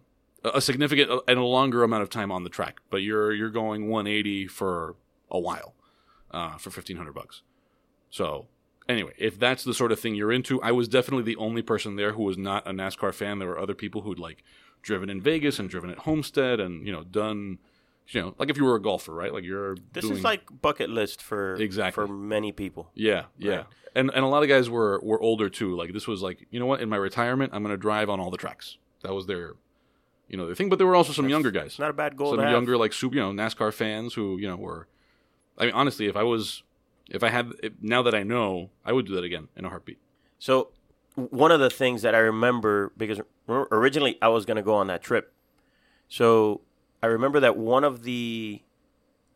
[0.53, 2.79] a significant and a longer amount of time on the track.
[2.89, 4.95] But you're you're going one eighty for
[5.31, 5.73] a while
[6.31, 7.41] uh, for fifteen hundred bucks.
[8.09, 8.47] So
[8.87, 11.95] anyway, if that's the sort of thing you're into, I was definitely the only person
[11.95, 13.39] there who was not a NASCAR fan.
[13.39, 14.43] There were other people who'd like
[14.81, 17.57] driven in Vegas and driven at Homestead and you know done,
[18.09, 19.33] you know, like if you were a golfer, right?
[19.33, 22.05] Like you're This doing, is like bucket list for Exactly.
[22.05, 22.91] for many people.
[22.93, 23.55] yeah, yeah.
[23.55, 23.65] Right.
[23.95, 25.75] And and a lot of guys were were older too.
[25.75, 26.81] Like this was like, you know what?
[26.81, 28.77] In my retirement, I'm going to drive on all the tracks.
[29.03, 29.53] That was their,
[30.27, 30.69] you know, their thing.
[30.69, 32.51] But there were also some younger guys not a bad goal some to have.
[32.51, 34.87] younger like super you know NASCAR fans who you know were
[35.57, 36.63] I mean honestly if I was
[37.09, 39.69] if I had if, now that I know I would do that again in a
[39.69, 39.99] heartbeat
[40.39, 40.69] So
[41.15, 44.87] one of the things that I remember because originally I was going to go on
[44.87, 45.33] that trip.
[46.07, 46.61] So
[47.01, 48.61] I remember that one of the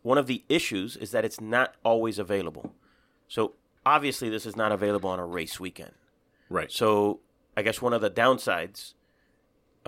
[0.01, 2.73] one of the issues is that it's not always available.
[3.27, 3.53] So
[3.85, 5.91] obviously this is not available on a race weekend.
[6.49, 7.19] right So
[7.55, 8.93] I guess one of the downsides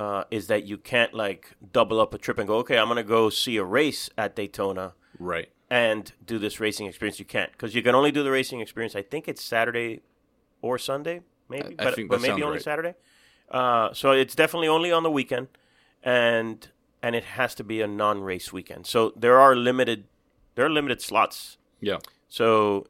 [0.01, 1.43] uh, is that you can't like
[1.77, 4.87] double up a trip and go, okay, I'm gonna go see a race at Daytona
[5.19, 7.17] right and do this racing experience.
[7.23, 8.95] You can't because you can only do the racing experience.
[8.95, 10.01] I think it's Saturday
[10.61, 11.17] or Sunday,
[11.49, 12.63] maybe, I- I but, think but that maybe only right.
[12.71, 12.93] Saturday.
[13.59, 15.47] Uh, so it's definitely only on the weekend,
[16.03, 16.57] and
[17.03, 18.85] and it has to be a non-race weekend.
[18.87, 19.99] So there are limited
[20.55, 21.57] there are limited slots.
[21.89, 21.99] yeah
[22.39, 22.87] So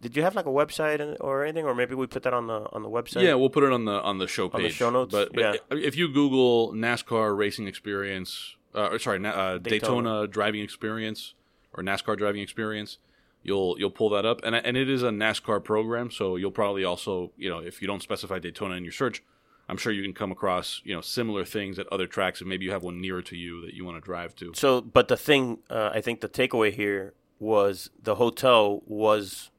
[0.00, 2.68] did you have like a website or anything, or maybe we put that on the
[2.72, 3.22] on the website?
[3.22, 5.12] yeah we'll put it on the on the show page On the show notes?
[5.12, 5.76] but, but Yeah.
[5.78, 9.60] if you Google NASCAR racing experience uh, or sorry uh, Daytona.
[9.60, 10.26] Daytona.
[10.28, 11.34] driving experience
[11.72, 12.98] or NASCAR driving experience
[13.42, 16.84] you'll you'll pull that up, and and it is a NASCAR program, so you'll probably
[16.84, 19.22] also you know if you don't specify Daytona in your search,
[19.68, 22.64] I'm sure you can come across you know similar things at other tracks, and maybe
[22.64, 24.52] you have one nearer to you that you want to drive to.
[24.54, 29.50] So, but the thing, uh, I think the takeaway here was the hotel was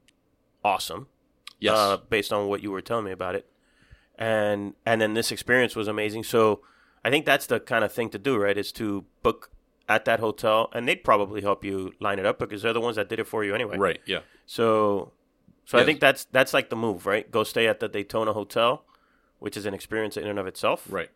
[0.64, 1.08] awesome.
[1.60, 3.46] Yes, uh, based on what you were telling me about it,
[4.18, 6.24] and and then this experience was amazing.
[6.24, 6.62] So
[7.04, 8.58] I think that's the kind of thing to do, right?
[8.58, 9.52] Is to book
[9.88, 12.96] at that hotel, and they'd probably help you line it up because they're the ones
[12.96, 13.78] that did it for you anyway.
[13.78, 14.00] right.
[14.06, 15.14] Yeah, So,
[15.66, 17.30] so I think that's that's like the move, right?
[17.30, 18.86] Go stay at the Daytona Hotel,
[19.40, 21.10] which is an experience in and of itself, right.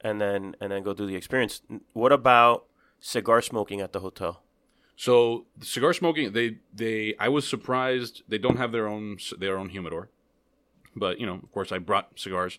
[0.00, 1.62] and then and then go do the experience.
[1.92, 2.66] What about
[3.00, 4.42] cigar smoking at the hotel?
[4.96, 9.68] So cigar smoking, they they I was surprised they don't have their own their own
[9.68, 10.08] humidor,
[10.94, 12.58] but you know of course I brought cigars,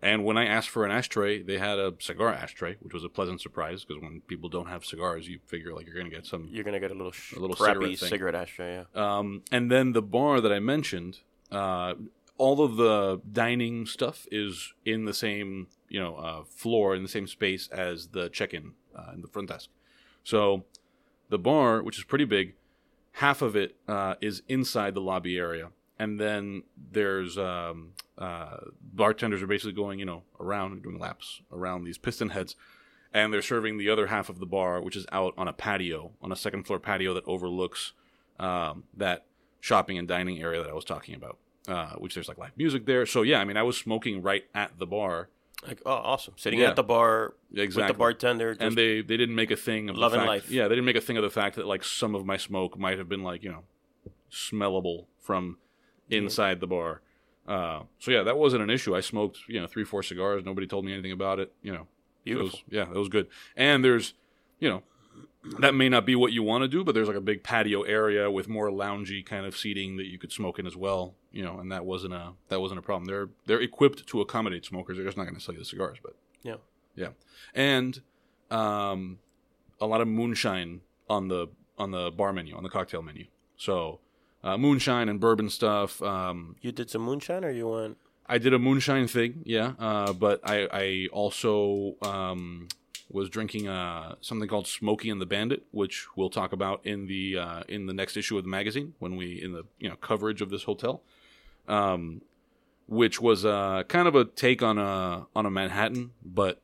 [0.00, 3.10] and when I asked for an ashtray, they had a cigar ashtray, which was a
[3.10, 6.48] pleasant surprise because when people don't have cigars, you figure like you're gonna get some.
[6.50, 8.84] You're gonna get a little, sh- A little crappy cigarette cigarette ashtray.
[8.94, 9.18] Yeah.
[9.18, 11.18] Um, and then the bar that I mentioned,
[11.52, 11.94] uh,
[12.38, 17.08] all of the dining stuff is in the same you know uh, floor in the
[17.08, 19.68] same space as the check-in uh, in the front desk.
[20.24, 20.64] So
[21.28, 22.54] the bar, which is pretty big,
[23.12, 26.62] half of it uh, is inside the lobby area, and then
[26.92, 32.30] there's um, uh, bartenders are basically going, you know, around doing laps around these piston
[32.30, 32.56] heads,
[33.12, 36.12] and they're serving the other half of the bar, which is out on a patio,
[36.20, 37.92] on a second floor patio that overlooks
[38.38, 39.24] um, that
[39.60, 41.38] shopping and dining area that I was talking about.
[41.66, 44.44] Uh, which there's like live music there, so yeah, I mean, I was smoking right
[44.54, 45.30] at the bar,
[45.66, 46.34] Like, oh, awesome!
[46.36, 46.70] Sitting Yeah.
[46.70, 47.82] at the bar exactly.
[47.82, 50.28] with the bartender, just, and they they didn't make a thing of the Loving fact,
[50.28, 50.50] life.
[50.50, 52.78] Yeah, they didn't make a thing of the fact that like some of my smoke
[52.78, 53.64] might have been like you know
[54.30, 55.58] smellable from
[56.10, 57.00] inside the bar.
[57.48, 58.94] Uh, so yeah, that wasn't an issue.
[58.94, 60.44] I smoked you know three four cigars.
[60.44, 61.52] Nobody told me anything about it.
[61.62, 61.86] You know,
[62.24, 63.28] It was- yeah, it was good.
[63.56, 64.14] And there's
[64.60, 64.82] you know
[65.60, 67.82] that may not be what you want to do, but there's like a big patio
[67.82, 71.14] area with more loungy kind of seating that you could smoke in as well.
[71.32, 73.04] You know, and that wasn't a that wasn't a problem.
[73.06, 74.96] They're they're equipped to accommodate smokers.
[74.96, 76.56] They're just not going to sell you the cigars, but yeah.
[76.94, 77.08] yeah,
[77.54, 78.00] and
[78.50, 79.18] um,
[79.80, 81.48] a lot of moonshine on the
[81.78, 83.26] on the bar menu on the cocktail menu.
[83.56, 84.00] So
[84.42, 86.00] uh, moonshine and bourbon stuff.
[86.02, 87.98] Um, You did some moonshine, or you went?
[88.28, 92.68] I did a moonshine thing, yeah, uh, but I I also um,
[93.08, 97.38] was drinking uh, something called Smokey and the Bandit, which we'll talk about in the
[97.38, 100.42] uh, in the next issue of the magazine when we in the you know coverage
[100.42, 101.02] of this hotel.
[101.68, 102.22] Um,
[102.88, 106.60] which was uh, kind of a take on a on a Manhattan, but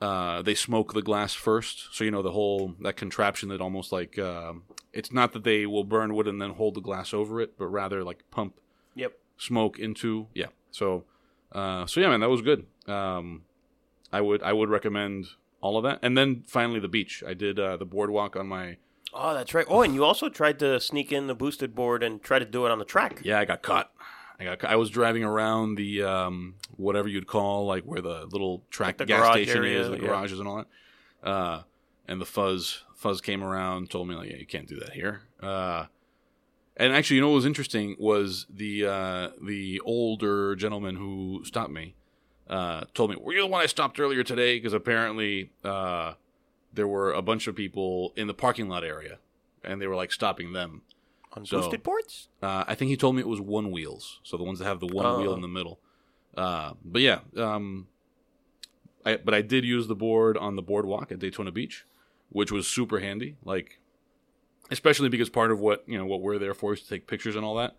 [0.00, 3.90] uh, they smoke the glass first, so you know the whole that contraption that almost
[3.92, 7.40] like um it's not that they will burn wood and then hold the glass over
[7.40, 8.54] it, but rather like pump
[8.94, 9.12] Yep.
[9.36, 10.46] smoke into yeah.
[10.70, 11.04] So
[11.52, 12.66] uh, so yeah, man, that was good.
[12.86, 13.42] Um,
[14.12, 15.26] I would I would recommend
[15.66, 17.24] all of that, and then finally the beach.
[17.26, 18.76] I did uh, the boardwalk on my
[19.18, 19.66] Oh, that's right.
[19.68, 22.66] Oh, and you also tried to sneak in the boosted board and try to do
[22.66, 23.20] it on the track.
[23.24, 23.90] Yeah, I got caught.
[24.38, 24.64] I got.
[24.64, 29.06] I was driving around the um, whatever you'd call like where the little track the
[29.06, 30.08] gas station area, is, the yeah.
[30.08, 31.28] garages and all that.
[31.28, 31.62] Uh,
[32.06, 35.22] and the fuzz fuzz came around, told me like, yeah, you can't do that here.
[35.42, 35.86] Uh,
[36.76, 41.72] and actually, you know what was interesting was the uh, the older gentleman who stopped
[41.72, 41.94] me
[42.48, 46.14] uh, told me, "Were you the one I stopped earlier today?" Because apparently uh,
[46.72, 49.18] there were a bunch of people in the parking lot area,
[49.64, 50.82] and they were like stopping them.
[51.32, 52.28] On So- boosted boards?
[52.42, 54.80] Uh, I think he told me it was one wheels, so the ones that have
[54.80, 55.20] the one Oh.
[55.20, 55.80] wheel in the middle.
[56.34, 57.88] Uh, but yeah, um,
[59.04, 61.84] I, but I did use the board on the boardwalk at Daytona Beach,
[62.30, 63.36] which was super handy.
[63.44, 63.80] Like,
[64.70, 67.36] especially because part of what you know what we're there for is to take pictures
[67.36, 67.76] and all that.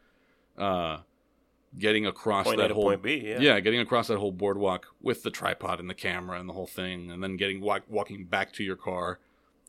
[1.77, 3.59] Getting across Point that to whole point B, yeah.
[3.59, 7.11] getting across that whole boardwalk with the tripod and the camera and the whole thing,
[7.11, 9.19] and then getting walk, walking back to your car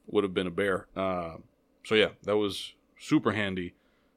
[0.07, 0.87] would have been a bear.
[0.97, 1.37] Uh,
[1.85, 3.75] so yeah, that was super handy,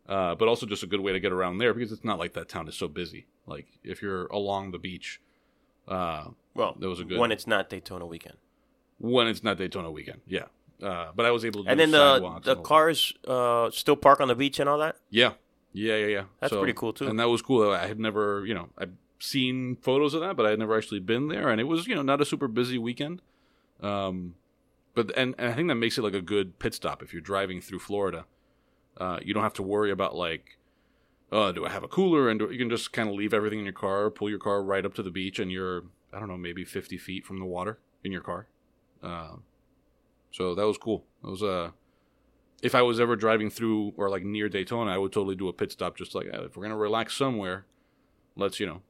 [0.08, 2.34] uh, but also just a good way to get around there because it's not like
[2.34, 3.26] that town is so busy.
[3.46, 5.20] Like if you're along the beach,
[5.88, 8.38] uh, Well, That was a good- when it's not Daytona weekend.
[9.00, 10.46] when it's not Daytona weekend, yeah.
[10.82, 11.66] Uh, but I was able to.
[11.66, 14.80] Do And then the the and cars uh, still park on the beach and all
[14.80, 14.96] that.
[15.10, 15.34] Yeah,
[15.74, 16.24] yeah, yeah, yeah.
[16.40, 17.08] That's pretty cool, too.
[17.08, 17.70] And that was cool.
[17.72, 21.00] I had never, you know, I've seen photos of that, but I had never actually
[21.00, 21.50] been there.
[21.50, 23.22] And it was, you know, not a super busy weekend.
[23.82, 24.36] Um,
[24.94, 27.22] but and, and I think that makes it like a good pit stop if you're
[27.22, 28.26] driving through Florida.
[28.98, 30.58] Uh, you don't have to worry about like,
[31.32, 32.30] oh, do I have a cooler?
[32.30, 34.62] And do, you can just kind of leave everything in your car, pull your car
[34.62, 37.46] right up to the beach, and you're, I don't know, maybe 50 feet from the
[37.46, 38.48] water in your car.
[39.02, 39.44] Um,
[40.32, 41.06] so that was cool.
[41.24, 41.72] It was uh,
[42.62, 45.54] if I was ever driving through or like near Daytona, I would totally do a
[45.54, 45.98] pit stop.
[45.98, 47.66] Just like "Eh, if we're gonna relax somewhere,
[48.36, 48.82] let's you know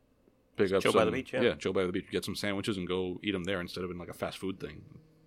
[0.58, 1.56] pick up chill some, by the beach, yeah.
[1.56, 3.98] chill by the beach, get some sandwiches and go eat them there instead of in
[3.98, 4.82] like a fast food thing.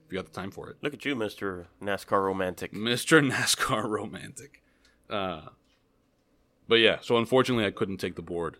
[0.07, 2.73] If you got the time for it, Look at you, Mister NASCAR romantic.
[2.75, 4.63] Mister NASCAR romantic.
[5.09, 5.49] Uh,
[6.69, 8.59] But yeah, so unfortunately, I couldn't take the board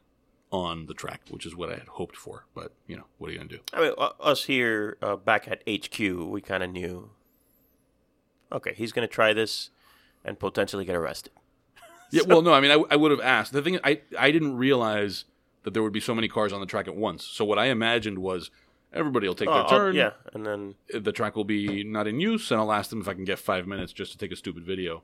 [0.51, 2.47] on the track, which is what I had hoped for.
[2.55, 3.61] But you know, what are you gonna do?
[3.73, 7.11] I mean, us here uh, back at HQ, we kind of knew.
[8.53, 9.71] Okay, he's going to try this
[10.25, 11.33] and potentially get arrested.
[12.11, 13.53] Yeah, well, no, I mean, I, I would have asked.
[13.53, 15.25] The thing, I I didn't realize
[15.65, 17.25] that there would be so many cars on the track at once.
[17.25, 18.51] So what I imagined was
[18.93, 19.95] everybody will take Oh, their I'll- turn.
[19.97, 23.09] yeah, and then the track will be not in use, and I'll ask them if
[23.09, 25.03] I can get five minutes just to take a stupid video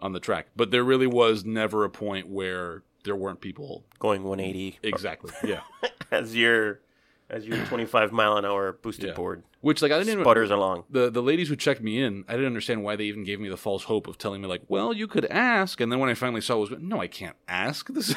[0.00, 0.48] on the track.
[0.56, 3.84] But there really was never a point where there weren't people.
[4.00, 5.32] going 180 Exactly.
[5.44, 5.60] Yeah.
[6.10, 6.80] as your
[7.30, 9.14] as your 25 mile an hour boosted Yeah.
[9.14, 10.84] board Which like I didn't even, sputters along.
[10.90, 13.48] the the ladies who checked me in, I didn't understand why they even gave me
[13.48, 16.14] the false hope of telling me like, well, you could ask, and then when I
[16.14, 17.88] finally saw it was no, I can't ask.
[17.92, 18.14] This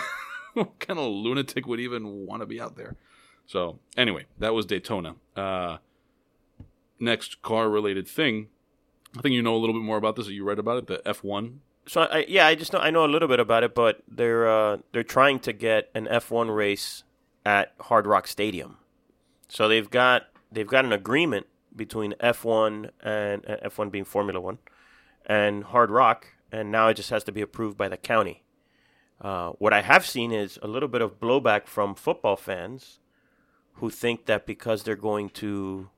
[0.54, 2.96] what kind of lunatic would even want to be out there?
[3.46, 5.16] So anyway, that was Daytona.
[5.36, 5.78] Uh,
[7.00, 8.48] next car related thing.
[9.18, 10.28] I think you know a little bit more about this.
[10.28, 11.62] You read about it, the F one.
[11.88, 14.48] So I yeah, I just know I know a little bit about it, but they're
[14.50, 17.04] uh, they're trying to get an F1 race
[17.46, 18.78] at Hard Rock Stadium.
[19.52, 24.60] So they've got they've got an agreement between F1 and uh, F1 being Formula One
[25.26, 28.44] and Hard Rock, and now it just has to be approved by the county.
[29.20, 33.00] Uh, what I have seen is a little bit of blowback from football fans
[33.74, 35.90] who think that because they're going to,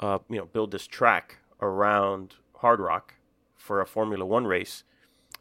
[0.00, 3.14] uh, you know, build this track around Hard Rock
[3.54, 4.82] for a Formula One race,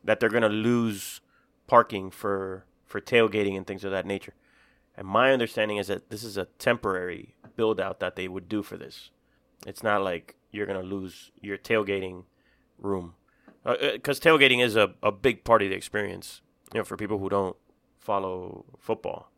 [0.04, 1.22] that they're going to lose
[1.66, 4.36] parking for for tailgating and things of that nature.
[5.00, 8.62] And my understanding is that this is a temporary build out that they would do
[8.62, 9.12] for this.
[9.66, 12.26] It's not like you're going to lose your tailgating
[12.78, 13.14] room.
[13.66, 16.42] Uh, uh, because tailgating is a, a big part of the experience,
[16.74, 17.56] you know, for people who don't
[17.98, 19.32] follow football.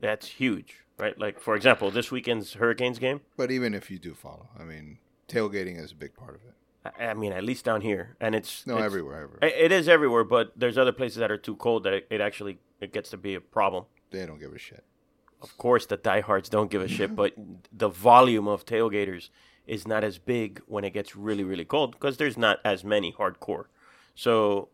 [0.00, 1.18] That's huge, right?
[1.18, 4.98] Like, for example, this weekend's Hurricanes game, But even if you do follow, I mean,
[5.26, 6.94] tailgating is a big part of it.
[7.00, 8.16] I, I mean, at least down here.
[8.20, 8.64] And it's.
[8.68, 9.50] No, it's- everywhere, everywhere.
[9.50, 12.60] It is everywhere, but there's other places that are too cold that it, it actually
[12.80, 13.86] it gets to be a problem.
[14.10, 14.84] They don't give a shit.
[15.40, 17.32] Of course, the diehards don't give a shit, but
[17.72, 19.28] the volume of tailgaters
[19.66, 23.12] is not as big when it gets really, really cold because there's not as many
[23.12, 23.66] hardcore.
[24.14, 24.68] So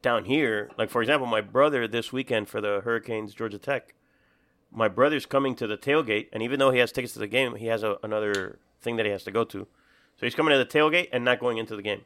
[0.00, 3.94] down here, like for example, my brother this weekend for the Hurricanes Georgia Tech,
[4.70, 7.56] my brother's coming to the tailgate, and even though he has tickets to the game,
[7.56, 9.66] he has a, another thing that he has to go to.
[10.16, 12.02] So he's coming to the tailgate and not going into the game.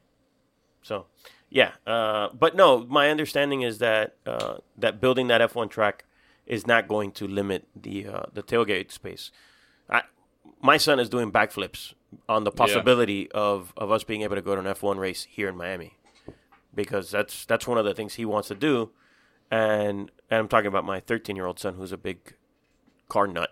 [0.82, 1.06] So,
[1.48, 6.04] yeah, uh, but no, my understanding is that uh, that building that F1 track
[6.50, 9.30] is not going to limit the uh, the tailgate space.
[9.88, 10.02] I,
[10.60, 11.94] my son is doing backflips
[12.28, 15.48] on the possibility of, of us being able to go to an F1 race here
[15.48, 15.96] in Miami,
[16.74, 18.90] because that's that's one of the things he wants to do,
[19.48, 22.34] and and I'm talking about my 13 year old son who's a big
[23.08, 23.50] car nut.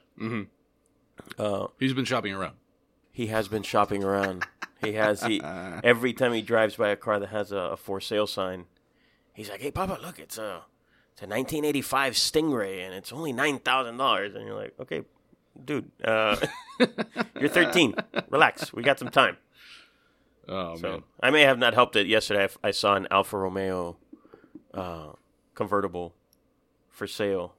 [1.78, 2.56] He's been shopping around.
[3.12, 4.44] He has been shopping around.
[4.82, 5.40] He has he
[5.84, 8.64] every time he drives by a car that has a, a for sale sign,
[9.34, 10.62] he's like, "Hey, Papa, look, it's a
[11.18, 15.02] it's a 1985 Stingray, and it's only nine thousand dollars." And you're like, "Okay,
[15.64, 16.36] dude, uh,
[17.40, 17.94] you're 13.
[18.30, 18.72] Relax.
[18.72, 19.36] We got some time."
[20.48, 22.42] Oh So man, I may have not helped it yesterday.
[22.42, 23.96] I f- I, saw an Alfa Romeo
[24.72, 25.08] uh,
[25.56, 26.14] convertible
[26.88, 27.54] for sale,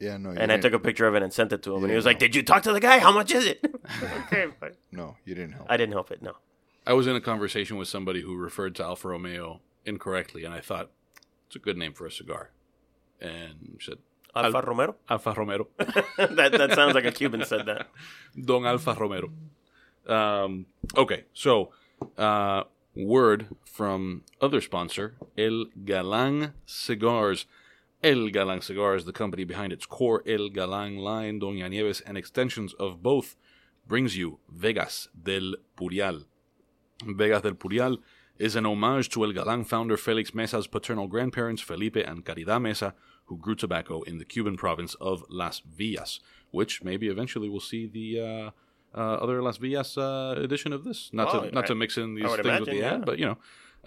[0.00, 0.30] Yeah, no.
[0.30, 1.96] And I took a picture of it and sent it to him, and he didn't
[1.96, 2.26] was like, know.
[2.26, 2.98] "Did you talk to the guy?
[2.98, 3.60] How much is it?"
[4.26, 5.66] okay, but No, you didn't help.
[5.68, 6.22] I didn't help it.
[6.22, 6.32] No.
[6.86, 10.60] I was in a conversation with somebody who referred to Alfa Romeo incorrectly, and I
[10.60, 10.90] thought
[11.46, 12.50] it's a good name for a cigar,
[13.22, 13.98] and said
[14.34, 14.96] Alfa Romero.
[15.08, 15.68] Alfa Romero.
[15.78, 17.88] that that sounds like a Cuban said that.
[18.44, 19.30] Don Alfa Romero.
[20.06, 21.70] Um, okay, so
[22.18, 27.46] uh, word from other sponsor, El Galan Cigars.
[28.02, 32.74] El Galan Cigars, the company behind its core El Galan line, Doña Nieves, and extensions
[32.74, 33.36] of both,
[33.86, 36.24] brings you Vegas del Purial.
[37.04, 37.98] Vegas del Purial
[38.38, 42.94] is an homage to El Galan founder Felix Mesa's paternal grandparents, Felipe and Caridad Mesa,
[43.26, 47.86] who grew tobacco in the Cuban province of Las Villas, which maybe eventually we'll see
[47.86, 48.50] the uh,
[48.98, 51.10] uh, other Las Villas uh, edition of this.
[51.12, 53.26] Not to not I- to mix in these things with the imagine, ad, but you
[53.26, 53.38] know.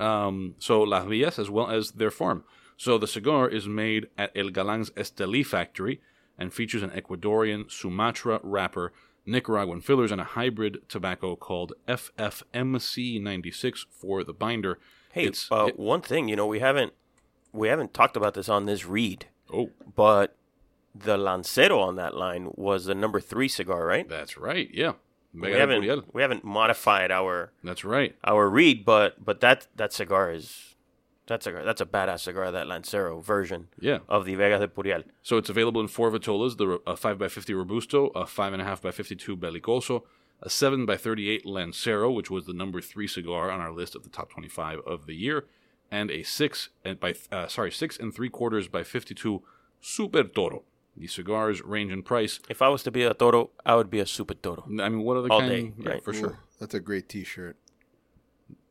[0.06, 2.44] Um, so Las Villas as well as their farm.
[2.78, 6.02] So the cigar is made at El Galan's Esteli factory
[6.38, 8.92] and features an Ecuadorian Sumatra wrapper,
[9.26, 14.80] Nicaraguan fillers, and a hybrid tobacco called FFMC96 for the binder.
[15.12, 16.94] Hey, it's uh, it- one thing you know we haven't
[17.56, 20.36] we haven't talked about this on this read, oh, but
[20.94, 24.08] the Lancero on that line was the number three cigar, right?
[24.08, 24.70] that's right.
[24.74, 24.94] Yeah,
[25.34, 25.96] We Vega de Purial.
[25.98, 28.16] haven't we haven't modified our That's right.
[28.24, 30.76] our read, but but that that cigar is
[31.28, 32.52] that's a that's a badass cigar.
[32.52, 34.00] That Lancero version Yeah.
[34.08, 35.04] of the Vega de Purial.
[35.24, 38.62] So it's available in four vitolas: the a five x fifty robusto, a five and
[38.62, 40.04] a half by fifty-two bellicoso,
[40.42, 44.04] a seven x thirty-eight lancero, which was the number three cigar on our list of
[44.04, 45.46] the top twenty-five of the year,
[45.96, 49.36] and a six and by uh, sorry six and three quarters by fifty-two
[49.80, 50.64] Super Toro.
[50.98, 52.40] The cigars range in price.
[52.50, 54.64] If I was to be a toro, I would be a super toro.
[54.86, 55.52] I mean, what other All kind?
[55.52, 56.04] day, yeah, right.
[56.04, 56.30] for sure.
[56.30, 57.58] Ooh, that's a great T-shirt.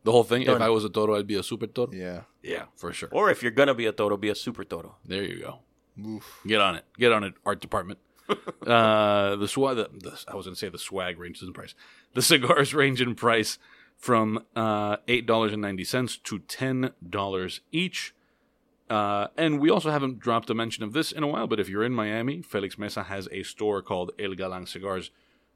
[0.05, 0.43] The whole thing.
[0.43, 1.91] If I was a Toro, I'd be a Super Toro.
[1.93, 2.23] Yeah.
[2.43, 3.09] Yeah, for sure.
[3.13, 4.97] Or if you're gonna be a toro, be a super toro.
[5.05, 5.53] There you go.
[6.07, 6.41] Oof.
[6.47, 6.85] Get on it.
[6.99, 7.99] Get on it, art department.
[8.67, 9.77] uh, the swag.
[9.77, 11.75] The, the, I was going to say the swag ranges in price.
[12.15, 13.59] The cigars range in price
[13.97, 18.15] from uh, eight dollars and ninety cents to ten dollars each.
[18.91, 21.47] Uh, and we also haven't dropped a mention of this in a while.
[21.47, 25.11] But if you're in Miami, Felix Mesa has a store called El Galan Cigars.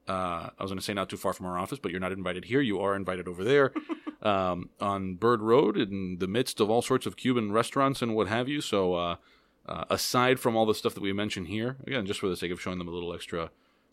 [0.08, 2.12] Uh, I was going to say not too far from our office, but you're not
[2.12, 2.62] invited here.
[2.62, 3.74] You are invited over there
[4.22, 8.28] um, on Bird Road in the midst of all sorts of Cuban restaurants and what
[8.28, 8.62] have you.
[8.62, 9.16] So, uh,
[9.66, 12.50] uh, aside from all the stuff that we mentioned here, again, just for the sake
[12.50, 13.50] of showing them a little extra,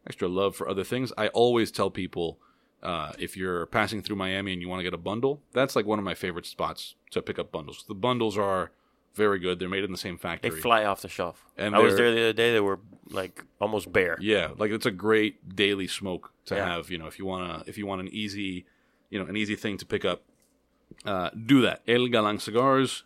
[0.07, 2.39] extra love for other things, I always tell people
[2.85, 5.85] uh, if you're passing through Miami and you want to get a bundle, that's like
[5.85, 7.83] one of my favorite spots to pick up bundles.
[7.87, 8.71] The bundles are
[9.15, 9.59] very good.
[9.59, 10.51] They're made in the same factory.
[10.51, 11.45] They fly off the shelf.
[11.57, 12.53] And I was there the other day.
[12.53, 12.79] They were
[13.09, 14.17] like almost bare.
[14.21, 16.65] Yeah, like it's a great daily smoke to Yeah.
[16.75, 16.89] have.
[16.91, 18.65] You know, if you wanna, if you want an easy,
[19.09, 20.23] you know, an easy thing to pick up,
[21.05, 21.81] uh, do that.
[21.87, 23.03] El Galan Cigars.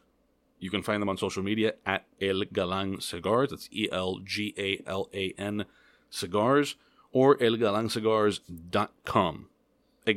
[0.62, 3.52] You can find them on social media at El Galan Cigars.
[3.52, 5.66] That's E L G A L A N
[6.10, 6.76] Cigars
[7.12, 9.48] or elgalancigars.com.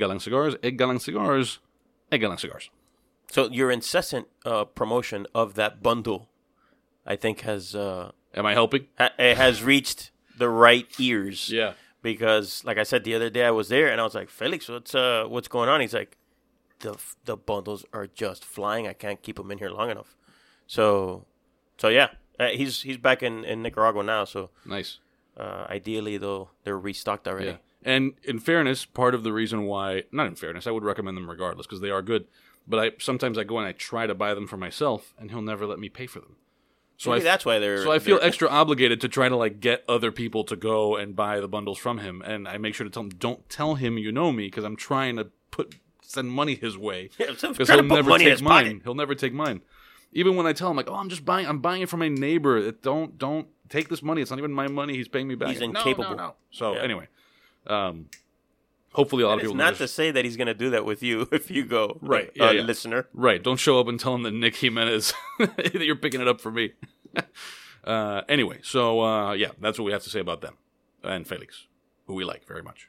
[0.01, 1.59] El Cigars, El Galan Cigars,
[2.11, 2.70] El Galan Cigars.
[3.30, 6.28] So your incessant uh, promotion of that bundle,
[7.07, 8.86] I think, has uh, Am I helping?
[8.99, 11.51] ha- it has reached the right ears.
[11.51, 11.72] Yeah.
[12.03, 14.68] Because, like I said the other day, I was there and I was like, Felix,
[14.68, 15.80] what's uh, what's going on?
[15.80, 16.16] He's like,
[16.80, 18.88] the the bundles are just flying.
[18.88, 20.16] I can't keep them in here long enough.
[20.66, 21.26] So,
[21.78, 22.09] so yeah,
[22.40, 24.24] uh, he's he's back in, in Nicaragua now.
[24.24, 24.99] So, Nice.
[25.36, 27.51] uh, ideally, though, they're restocked already.
[27.51, 27.57] Yeah.
[27.85, 31.28] And in fairness, part of the reason why, not in fairness, I would recommend them
[31.28, 32.26] regardless because they are good.
[32.66, 35.43] But I sometimes I go and I try to buy them for myself, and he'll
[35.43, 36.37] never let me pay for them.
[36.97, 37.83] So Maybe I, that's why they're.
[37.83, 40.95] so I feel they're- extra obligated to try to like get other people to go
[40.97, 43.74] and buy the bundles from him, and I make sure to tell him, don't tell
[43.74, 47.66] him you know me because I'm trying to put send money his way Yeah, because
[47.66, 48.64] trying he'll never take mine.
[48.66, 48.80] pocket.
[48.85, 49.62] He'll never take mine.
[50.12, 52.09] Even when I tell him like, oh, I'm just buying, I'm buying it from my
[52.09, 52.59] neighbor.
[52.59, 54.22] It, don't don't take this money.
[54.22, 54.95] It's not even my money.
[54.95, 55.49] He's paying me back.
[55.49, 56.14] He's No, no, incapable.
[56.16, 56.35] no.
[56.53, 56.83] So Yeah.
[56.83, 57.09] anyway,
[57.67, 58.07] um,
[58.93, 60.71] hopefully a lot of It's people not know to say that he's going to do
[60.71, 62.63] that with you if you go, Right, Uh, yeah, yeah.
[62.63, 63.09] listener.
[63.13, 63.43] Right.
[63.43, 66.51] Don't show up and tell him that Nick Jimenez that you're picking it up for
[66.51, 66.73] me.
[67.85, 70.57] uh, anyway, so uh, yeah, that's what we have to say about them
[71.03, 71.67] and Felix,
[72.07, 72.89] who we like very much.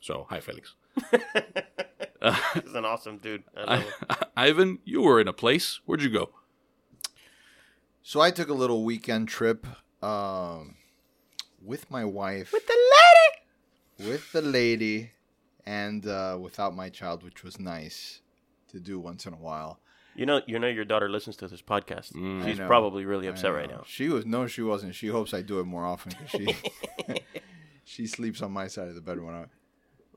[0.00, 0.74] So hi, Felix.
[1.10, 3.44] He's an awesome dude.
[3.56, 3.92] I love him.
[4.36, 5.80] Ivan, you were in a place.
[5.84, 6.30] Where'd you go?
[8.02, 9.66] So I took a little weekend trip
[10.02, 10.76] um,
[11.62, 12.52] with my wife.
[12.52, 13.35] With the lady.
[13.98, 15.12] With the lady
[15.64, 18.20] and uh, without my child, which was nice
[18.68, 19.80] to do once in a while.
[20.14, 22.12] You know, you know, your daughter listens to this podcast.
[22.14, 22.44] Mm.
[22.46, 23.82] She's probably really upset right now.
[23.86, 24.94] She was no, she wasn't.
[24.94, 26.56] She hopes I do it more often because she
[27.84, 29.44] she sleeps on my side of the bed when I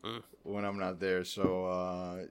[0.04, 0.24] Mm.
[0.44, 1.26] when I'm not there.
[1.26, 2.24] So uh,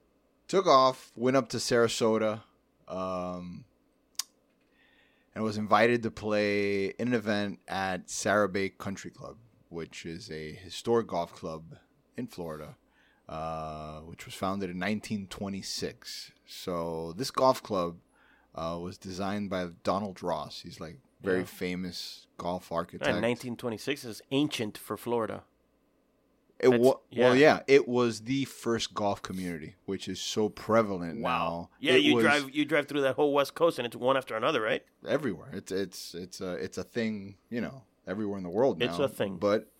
[0.47, 2.41] took off, went up to Sarasota,
[2.87, 3.63] um,
[5.35, 9.37] and was invited to play in an event at Sara Bay Country Club,
[9.69, 11.77] which is a historic golf club
[12.17, 12.75] in Florida,
[13.27, 16.31] uh, which was founded in 1926.
[16.45, 17.97] So this golf club
[18.55, 20.61] uh, was designed by Donald Ross.
[20.61, 21.45] He's like very Yeah.
[21.45, 23.07] famous golf Yeah, architect.
[23.21, 25.43] 1926 is ancient for Florida.
[26.59, 27.57] It That's- wa- Well, yeah.
[27.57, 31.69] yeah, it was the first golf community, which is so prevalent now.
[31.79, 34.17] Yeah, It you was drive you drive through that whole West Coast and it's one
[34.17, 34.83] after another, right?
[35.07, 35.51] everywhere.
[35.53, 38.85] It's it's it's a it's a thing, you know, everywhere in the world now.
[38.87, 39.37] It's a thing.
[39.37, 39.71] But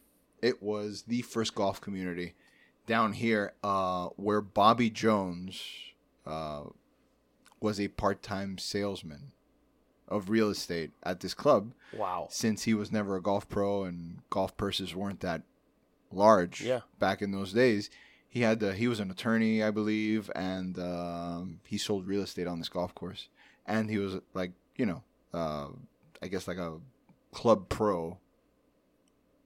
[0.41, 2.36] it was the first golf community
[2.88, 5.61] down here, uh, where Bobby Jones
[6.25, 6.63] uh,
[7.59, 9.32] was a part-time salesman
[10.07, 11.73] of real estate at this club.
[11.95, 12.27] Wow.
[12.32, 15.41] since he was never a golf pro and golf purses weren't that
[16.11, 16.82] large Yeah.
[16.99, 17.89] back in those days
[18.27, 22.47] he had to, he was an attorney i believe and um, he sold real estate
[22.47, 23.27] on this golf course
[23.65, 25.03] and he was like you know
[25.34, 25.67] uh,
[26.21, 26.77] i guess like a
[27.32, 28.17] club pro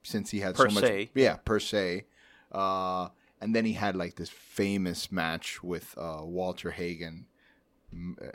[0.03, 1.09] since he had Per so much se.
[1.15, 2.05] yeah per se
[2.51, 3.09] uh,
[3.41, 7.25] and then he had like this famous match with uh, walter hagen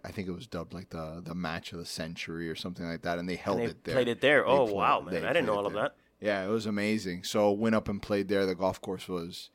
[0.04, 3.02] i think it was dubbed like the the match of the century or something like
[3.02, 3.94] that, and they held And they it there.
[3.94, 4.42] played it there.
[4.44, 5.24] They Oh played- wow, man!
[5.24, 5.82] I didn't know all of there.
[5.82, 5.96] that.
[6.20, 7.24] Yeah, it was amazing.
[7.24, 8.46] So went up and played there.
[8.46, 9.50] The golf course was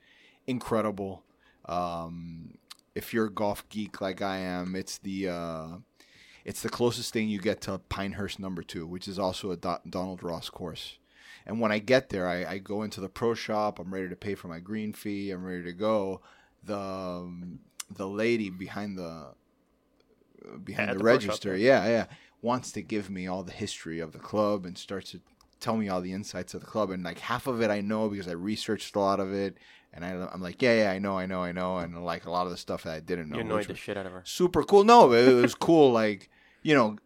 [0.45, 1.23] incredible.
[1.65, 2.57] Um,
[2.95, 5.67] if you're a golf geek like I am, it's the uh,
[6.45, 9.77] it's the closest thing you get to Pinehurst Number Two, which is also a Do-
[9.89, 10.97] Donald Ross course.
[11.45, 13.79] And when I get there, I, I go into the pro shop.
[13.79, 15.31] I'm ready to pay for my green fee.
[15.31, 16.21] I'm ready to go.
[16.63, 17.59] The um,
[17.93, 19.33] the lady behind the
[20.63, 21.55] behind At the, the register.
[21.55, 22.05] Yeah, yeah.
[22.41, 25.21] Wants to give me all the history of the club and starts to
[25.59, 26.91] tell me all the insights of the club.
[26.91, 29.57] And like half of it I know because I researched a lot of it.
[29.93, 31.77] And I, I'm like, yeah, yeah, I know, I know, I know.
[31.77, 33.37] And like a lot of the stuff that I didn't know.
[33.37, 34.23] You annoyed the shit out of her.
[34.25, 34.83] super cool.
[34.83, 35.91] No, it was cool.
[36.03, 36.29] Like,
[36.64, 36.97] you know,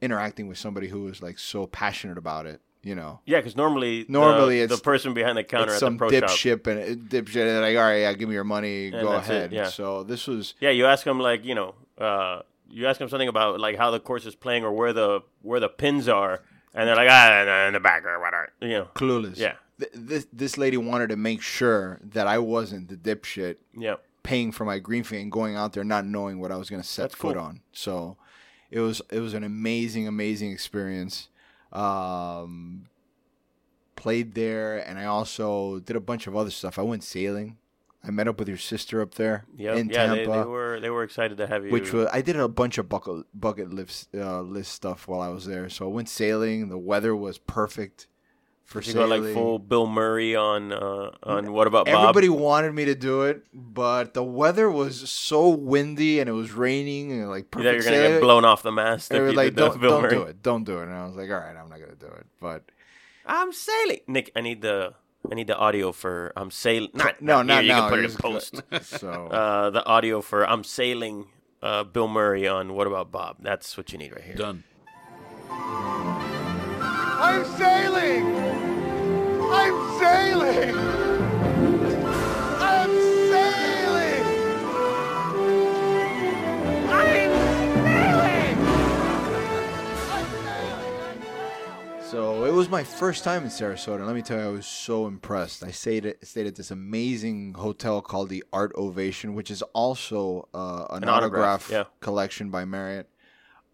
[0.00, 3.20] interacting with somebody who is like so passionate about it, you know.
[3.26, 6.10] Yeah, because normally, Normally the, it's- the person behind the counter at some the pro
[6.10, 6.66] dip shop.
[6.66, 9.28] and it- dipshit and like, all right, yeah, give me your money, And go that's
[9.28, 9.52] it, ahead.
[9.52, 9.68] yeah.
[9.68, 13.28] So this was Yeah, you ask them like you know, uh, you ask them something
[13.28, 16.40] about like how the course is playing or where the where the pins are,
[16.74, 18.52] and they're like ah in the back or whatever.
[18.60, 18.88] You know.
[18.94, 19.36] clueless.
[19.36, 19.54] Yeah.
[19.78, 23.96] Th- this this lady wanted to make sure that I wasn't the dipshit Yeah.
[24.22, 26.82] paying for my green fee and going out there not knowing what I was going
[26.82, 27.42] to set That's foot cool.
[27.44, 27.60] on.
[27.72, 28.16] So
[28.70, 31.28] it was it was an amazing amazing experience.
[31.72, 32.86] Um,
[33.96, 36.78] played there, and I also did a bunch of other stuff.
[36.78, 37.58] I went sailing.
[38.02, 39.76] I met up with your sister up there Yep.
[39.76, 40.16] in yeah, Tampa.
[40.16, 41.70] they, they were they were excited to have you.
[41.70, 45.28] which was I did a bunch of bucket bucket list uh, list stuff while I
[45.28, 45.68] was there.
[45.68, 46.70] So I went sailing.
[46.70, 48.06] The weather was perfect
[48.70, 49.24] for you go sailing.
[49.24, 51.94] like full Bill Murray on uh, on what about Bob?
[51.96, 56.52] Everybody wanted me to do it, but the weather was so windy and it was
[56.52, 58.12] raining and like You perfect thought you're gonna sailing.
[58.12, 60.42] get blown off the mast They if were you like, "Don't, Bill don't do it,
[60.42, 62.62] don't do it." And I was like, "All right, I'm not gonna do it." But
[63.26, 64.30] I'm sailing, Nick.
[64.36, 64.94] I need the
[65.30, 66.90] I need the audio for I'm sailing.
[66.94, 67.80] Not no, not not here, You now.
[67.80, 68.62] can put it in post.
[68.70, 71.26] go- So uh, the audio for I'm sailing.
[71.62, 73.36] Uh, Bill Murray on what about Bob?
[73.40, 74.34] That's what you need right here.
[74.34, 74.64] Done.
[77.22, 78.34] I'm sailing.
[79.52, 80.74] I'm sailing.
[82.58, 82.90] I'm
[83.30, 84.24] sailing.
[86.88, 87.30] I'm
[90.46, 91.22] sailing!
[92.02, 94.06] So it was my first time in Sarasota.
[94.06, 95.62] Let me tell you, I was so impressed.
[95.62, 100.48] I stayed at, stayed at this amazing hotel called the Art Ovation, which is also
[100.54, 101.84] uh, an, An autograph, autograph, yeah.
[102.00, 103.08] collection by Marriott.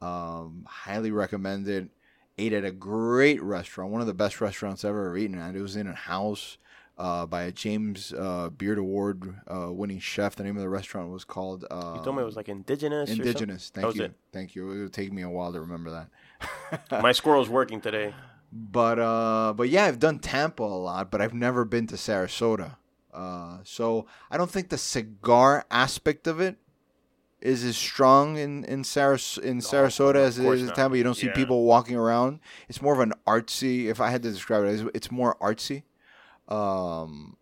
[0.03, 1.89] Um, highly recommended.
[2.39, 5.57] Ate at a great restaurant, one of the best restaurants I've ever eaten at.
[5.57, 6.59] It was in a house
[6.99, 10.37] uh, by a James uh, Beard Award uh, winning chef.
[10.37, 11.65] The name of the restaurant was called.
[11.71, 13.11] Uh, You told me it was like indigenous.
[13.11, 13.71] Indigenous.
[13.71, 14.05] Thank you.
[14.05, 14.13] it.
[14.33, 14.71] Thank you.
[14.71, 16.91] It would take me a while to remember that.
[17.03, 18.15] My squirrel's working today.
[18.53, 22.77] But uh, but yeah, I've done Tampa a lot, but I've never been to Sarasota.
[23.13, 26.57] Uh, so I don't think the cigar aspect of it
[27.41, 30.77] is as strong in in, Saras- in Sarasota as it is in not.
[30.77, 30.97] Tampa.
[30.97, 31.35] You don't see Yeah.
[31.35, 32.41] people walking around.
[32.69, 33.87] It's more of an artsy.
[33.87, 35.83] If I had to describe it, it's- more artsy.
[36.49, 37.37] Um,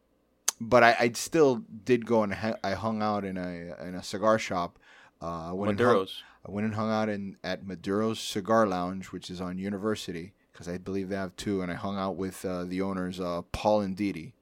[0.61, 4.03] but I, I still did go and ha- I hung out in a in a
[4.03, 4.78] cigar shop.
[5.20, 6.22] Uh, went and hung- Maduro's.
[6.47, 10.68] I went and hung out in at Maduro's Cigar Lounge, which is on University, because
[10.68, 11.62] I believe they have two.
[11.62, 14.34] And I hung out with uh, the owners, uh, Paul and Didi.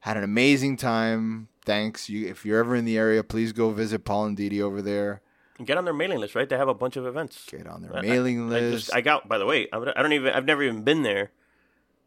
[0.00, 1.48] Had an amazing time.
[1.64, 2.08] Thanks.
[2.08, 5.20] You, if you're ever in the area, please go visit Paul and Didi over there.
[5.64, 6.48] Get on their mailing list, right?
[6.48, 7.44] They have a bunch of events.
[7.50, 8.86] Get on their I- I- mailing I, list.
[8.86, 9.28] just, I got.
[9.28, 10.32] By the way, I don't even.
[10.32, 11.32] I've never even been there,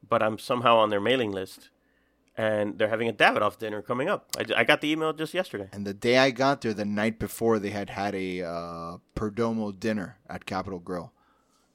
[0.07, 1.69] but I'm somehow on their mailing list,
[2.35, 4.27] and they're having a Davidoff dinner coming up.
[4.39, 5.69] I, I got the email just yesterday.
[5.71, 9.79] and the day I got there, the night before, they had had a uh, Perdomo
[9.79, 11.11] dinner at Capital Grille.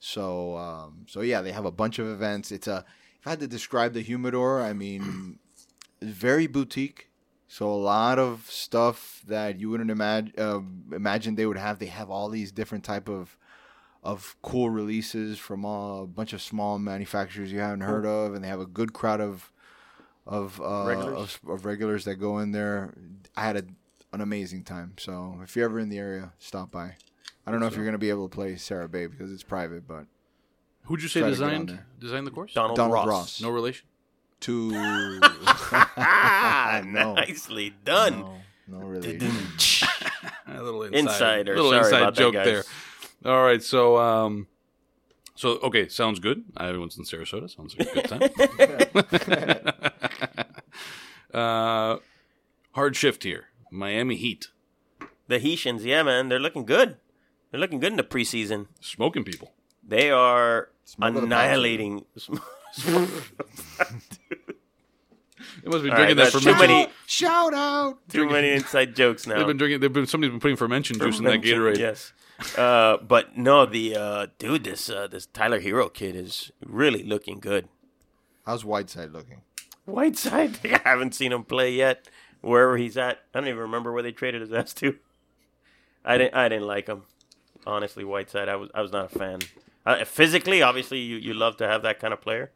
[0.01, 2.51] So, um, so yeah, they have a bunch of events.
[2.51, 2.85] It's a.
[3.21, 5.39] If I had to describe the humidor, I mean,
[6.01, 7.09] it's very boutique.
[7.49, 10.61] So a lot of stuff that you wouldn't imagine uh,
[10.95, 11.79] imagine they would have.
[11.79, 13.37] They have all these different type of
[14.05, 18.49] of cool releases from a bunch of small manufacturers you haven't heard of, and they
[18.49, 19.51] have a good crowd of
[20.27, 21.39] of uh, Regulars?
[21.43, 22.95] of, of regulars that go in there.
[23.35, 23.65] I had a,
[24.13, 24.93] an amazing time.
[24.99, 26.97] So if you're ever in the area, stop by.
[27.47, 29.89] I don't know if you're gonna be able to play Sara Bay because it's private,
[29.89, 30.05] but
[30.83, 32.53] Who'd you say Try to get on designed designed the course?
[32.53, 33.07] Donald, Donald Ross.
[33.07, 33.41] Ross.
[33.41, 33.87] No relation.
[34.41, 34.71] To
[36.85, 37.15] No.
[37.15, 38.21] nicely done.
[38.21, 39.19] no, no really.
[40.47, 41.57] A little inside, Insider.
[41.57, 42.45] little Sorry inside about that, joke guys.
[42.47, 42.65] there.
[43.33, 44.47] All right, so um,
[45.35, 46.45] so okay, sounds good.
[46.59, 47.49] Everyone's in Sarasota.
[47.55, 48.09] Sounds like a good
[51.33, 51.35] time.
[51.35, 51.97] uh,
[52.73, 53.47] hard shift here.
[53.71, 54.49] Miami Heat
[55.27, 56.97] The Haitians, yeah, man, they're looking good.
[57.51, 58.67] They're looking good in the preseason.
[58.81, 59.53] smoking people.
[59.87, 62.05] They are Smoke of the annihilating.
[65.63, 66.69] They must be All drinking right, that that's too fermented.
[66.69, 67.99] many, Shout out.
[68.09, 69.39] too many inside jokes now.
[69.39, 69.81] They've been drinking.
[69.81, 71.79] They've been somebody's been putting fermentation juice in that Gatorade.
[71.79, 72.13] Yes.
[72.57, 77.41] Uh, but no, the uh, dude, this uh, this Tyler Herro kid is really looking
[77.41, 77.69] good.
[78.47, 79.43] How's Whiteside looking?
[79.85, 82.09] Whiteside, I haven't seen him play yet.
[82.41, 84.97] Wherever he's at, I don't even remember where they traded his ass to.
[86.05, 86.35] I didn't.
[86.35, 87.03] I didn't like him.
[87.67, 88.71] Honestly, Whiteside, I was.
[88.75, 89.41] I was not a fan.
[89.85, 92.53] Uh, physically, obviously, you, you love to have that kind of player,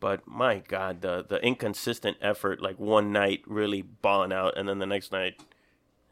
[0.00, 2.60] but my God, the the inconsistent effort.
[2.60, 5.40] Like one night really balling out, and then the next night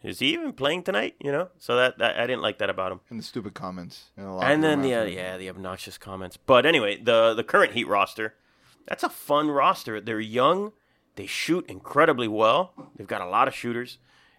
[0.04, 1.16] is he even playing tonight?
[1.18, 3.00] You know, so that, that I didn't like that about him.
[3.08, 4.10] And the stupid comments.
[4.34, 6.36] locker And then the uh, yeah the obnoxious comments.
[6.36, 8.34] But anyway, the the current Heat roster,
[8.86, 10.00] that's a fun roster.
[10.00, 10.72] They're young,
[11.16, 12.74] they shoot incredibly well.
[12.94, 13.96] They've got a lot of shooters,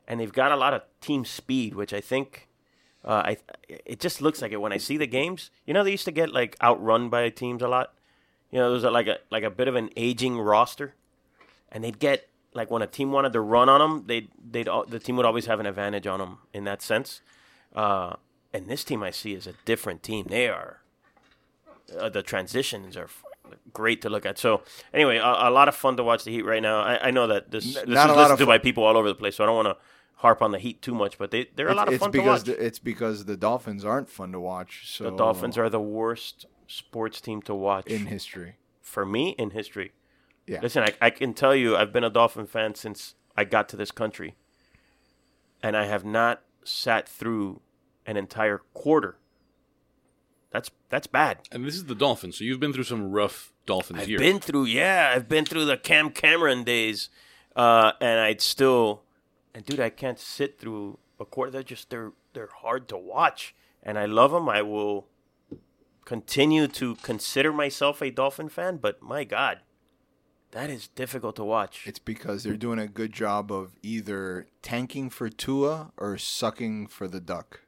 [0.07, 2.47] and they've got a lot of team speed, which I think.
[3.03, 3.37] Uh, I
[3.67, 5.49] it just looks like it when I see the games.
[5.65, 7.93] You know, they used to get like outrun by teams a lot.
[8.55, 10.95] You know, there's a, like a like a bit of an aging roster,
[11.73, 14.97] and they'd get like when a team wanted to run on them, they'd they'd the
[14.97, 17.19] team would always have an advantage on them in that sense.
[17.75, 18.13] Uh,
[18.53, 20.27] and this team I see is a different team.
[20.29, 20.79] They are
[21.99, 23.09] uh, the transitions are
[23.73, 24.37] great to look at.
[24.39, 24.61] So
[24.93, 26.79] anyway, a, a lot of fun to watch the Heat right now.
[26.79, 29.09] I, I know that this, this is not lot listened to by people all over
[29.09, 29.77] the place, so I don't want to
[30.15, 31.17] harp on the Heat too much.
[31.17, 32.55] But they they're a It's, lot of it's fun to because watch.
[32.57, 34.95] the, it's because the Dolphins aren't fun to watch.
[34.95, 38.55] So the Dolphins are the worst sports team to watch in history.
[38.81, 39.93] for me in history.
[40.47, 40.59] Yeah.
[40.61, 43.75] Listen, I, I can tell you, I've been a Dolphin fan since I got to
[43.75, 44.35] this country,
[45.63, 47.61] and I have not sat through
[48.05, 49.17] an entire quarter.
[50.51, 51.39] That's that's bad.
[51.51, 54.21] And this is the Dolphins, so you've been through some rough Dolphins I've years.
[54.21, 57.09] been through, yeah, I've been through the Cam Cameron days,
[57.55, 59.01] uh, and I'd still,
[59.53, 61.51] and dude, I can't sit through a quarter.
[61.51, 63.53] They're just they're they're hard to watch,
[63.83, 64.47] and I love them.
[64.47, 65.07] I will
[66.05, 69.59] continue to consider myself a Dolphin fan, but my God,
[70.51, 71.85] that is difficult to watch.
[71.85, 77.07] It's because they're doing a good job of either tanking for Tua or sucking for
[77.07, 77.61] the duck.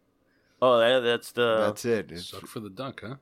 [0.61, 2.11] oh, that, that's the That's it.
[2.11, 3.15] It's Suck for the duck, huh?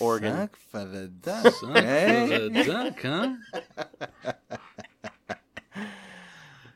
[0.00, 0.34] Oregon.
[0.36, 1.52] Suck for the duck.
[1.54, 2.26] Suck eh?
[2.26, 4.32] for the duck, huh?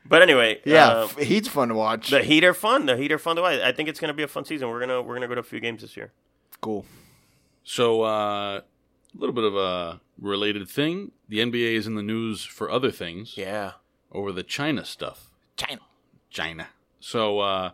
[0.05, 2.09] But anyway, Yeah, uh, f- Heat's fun to watch.
[2.09, 2.85] the Heat are fun.
[2.85, 3.61] The Heat are fun to watch.
[3.61, 4.67] I think it's gonna be a fun season.
[4.69, 6.11] We're gonna we're gonna go to a few games this year.
[6.59, 6.85] cool.
[7.63, 8.63] So, uh, a
[9.17, 11.11] little bit of a related thing.
[11.29, 13.73] The NBA is in the news for other things Yeah.
[14.11, 15.29] over the China stuff.
[15.57, 15.81] China.
[16.29, 16.69] China.
[16.99, 17.71] So, uh,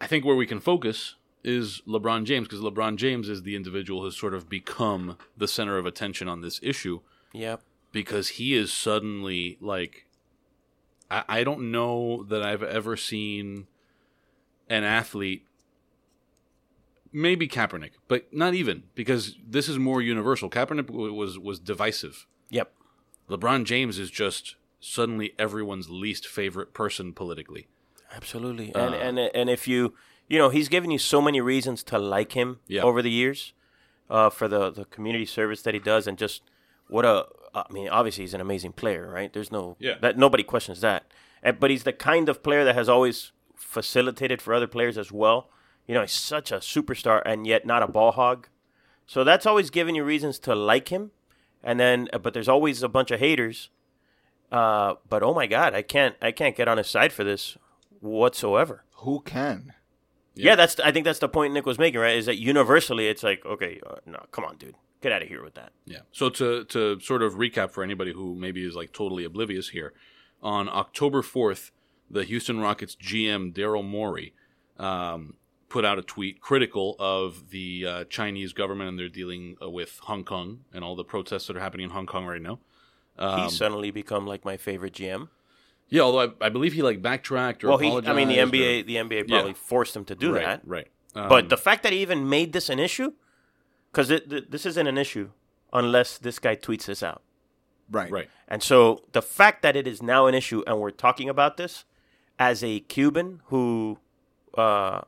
[0.00, 4.02] I think where we can focus is LeBron James because LeBron James is the individual
[4.02, 7.00] who's sort of become the center of attention on this issue
[7.32, 7.62] Yep.
[7.92, 10.06] because he is suddenly like
[11.10, 13.66] I, I don't know that I've ever seen
[14.68, 15.46] an athlete
[17.12, 20.48] maybe Kaepernick, but not even because this is more universal.
[20.50, 22.26] Kaepernick was was divisive.
[22.50, 22.72] Yep.
[23.28, 27.68] LeBron James is just suddenly everyone's least favorite person politically.
[28.14, 28.74] Absolutely.
[28.74, 29.94] Uh, And and and if you
[30.28, 32.82] you know he's given you so many reasons to like him Yeah.
[32.82, 33.52] over the years,
[34.08, 36.42] uh, for the the community service that he does, and just
[36.88, 39.32] what a I mean, obviously he's an amazing player, right?
[39.32, 39.98] There's no Yeah.
[40.00, 41.02] that nobody questions that.
[41.58, 45.50] But he's the kind of player that has always facilitated for other players as well.
[45.90, 48.46] You know, he's such a superstar and yet not a ball hog.
[49.08, 51.10] So that's always given you reasons to like him.
[51.64, 53.70] And then, uh, but there's always a bunch of haters.
[54.52, 57.58] Uh, but oh my God, I can't, I can't get on his side for this
[57.98, 58.84] whatsoever.
[58.98, 59.74] Who can?
[60.36, 60.78] Yeah, that's.
[60.78, 62.16] I think that's the point Nick was making, right?
[62.16, 65.42] Is that universally, it's like, okay, uh, no, come on, dude, get out of here
[65.42, 65.72] with that.
[65.86, 66.02] Yeah.
[66.12, 69.92] So to to sort of recap for anybody who maybe is like totally oblivious here,
[70.40, 71.72] on October fourth,
[72.08, 74.34] the Houston Rockets GM Daryl Morey
[74.78, 75.34] um,
[75.70, 79.98] put out a tweet critical of the uh, Chinese government and their dealing uh, with
[80.02, 82.58] Hong Kong and all the protests that are happening in Hong Kong right now.
[83.18, 85.28] Um, He's suddenly become like my favorite GM.
[85.88, 88.46] Yeah, although I, I believe he like backtracked or Well, he, I mean, the or-
[88.46, 89.56] NBA, the NBA probably Yeah.
[89.56, 90.60] forced him to do right, that.
[90.64, 90.88] right.
[91.14, 93.12] Um, But the fact that he even made this an issue,
[93.90, 95.30] because th- this isn't an issue
[95.72, 97.22] unless this guy tweets this out.
[97.90, 98.10] Right.
[98.10, 101.56] right, And so the fact that it is now an issue and we're talking about
[101.56, 101.84] this
[102.38, 103.98] as a Cuban who,
[104.56, 105.00] uh,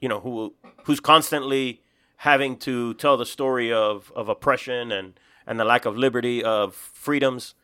[0.00, 1.82] you know, who who's constantly
[2.22, 6.74] having to tell the story of, of oppression and, and the lack of liberty of
[6.74, 7.54] freedoms.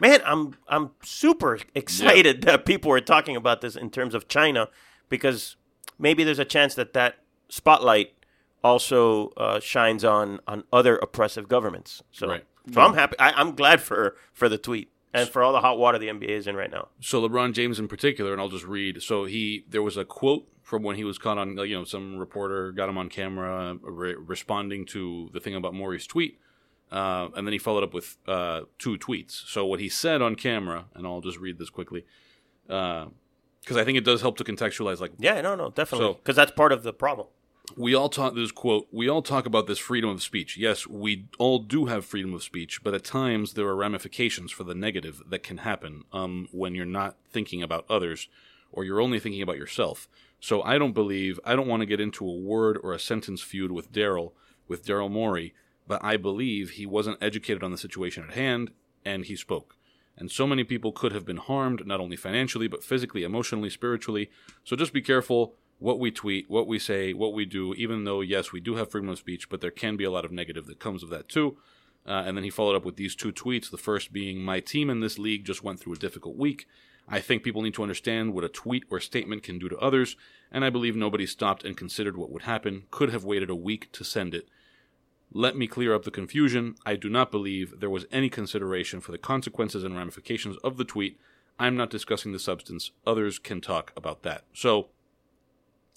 [0.00, 4.68] Man, I'm I'm super excited that people are talking about this in terms of China
[5.08, 5.56] because
[5.98, 7.16] maybe there's a chance that that
[7.48, 8.12] spotlight
[8.64, 12.02] also uh, shines on on other oppressive governments.
[12.10, 12.44] So, Right.
[12.72, 13.16] so I'm happy.
[13.20, 16.28] I, I'm glad for for the tweet and for all the hot water the NBA
[16.28, 16.88] is in right now.
[17.00, 19.02] so LeBron James in particular, and I'll just read.
[19.02, 22.16] So he there was a quote from when he was caught on, you know, some
[22.18, 26.38] reporter got him on camera uh, re- responding to the thing about Morey's tweet,
[26.90, 29.32] uh, and then he followed up with uh, two tweets.
[29.46, 32.04] So what he said on camera, and I'll just read this quickly,
[32.66, 35.00] because I think it does help to contextualize.
[35.00, 37.28] Like Yeah, no, no, definitely, So- because that's part of the problem.
[37.76, 40.56] We all talk this quote we all talk about this freedom of speech.
[40.56, 44.64] Yes we all do have freedom of speech but at times there are ramifications for
[44.64, 48.28] the negative that can happen um, when you're not thinking about others
[48.70, 50.08] or you're only thinking about yourself.
[50.40, 53.40] So i don't believe i don't want to get into a word or a sentence
[53.40, 54.32] feud with daryl
[54.68, 55.54] with daryl morey
[55.86, 58.70] but i believe he wasn't educated on the situation at hand
[59.04, 59.76] and he spoke.
[60.16, 64.30] And so many people could have been harmed, not only financially, but physically, emotionally, spiritually.
[64.62, 68.20] So just be careful what we tweet, what we say, what we do, even though,
[68.20, 70.66] yes, we do have freedom of speech, but there can be a lot of negative
[70.66, 71.56] that comes of that too.
[72.06, 73.70] Uh, and then he followed up with these two tweets.
[73.70, 76.66] The first being, My team in this league just went through a difficult week.
[77.08, 80.16] I think people need to understand what a tweet or statement can do to others,
[80.50, 83.92] and I believe nobody stopped and considered what would happen, could have waited a week
[83.92, 84.48] to send it.
[85.32, 86.76] Let me clear up the confusion.
[86.86, 90.84] I do not believe there was any consideration for the consequences and ramifications of the
[90.84, 91.18] tweet.
[91.58, 92.92] I'm not discussing the substance.
[93.06, 94.44] Others can talk about that.
[94.52, 94.88] So,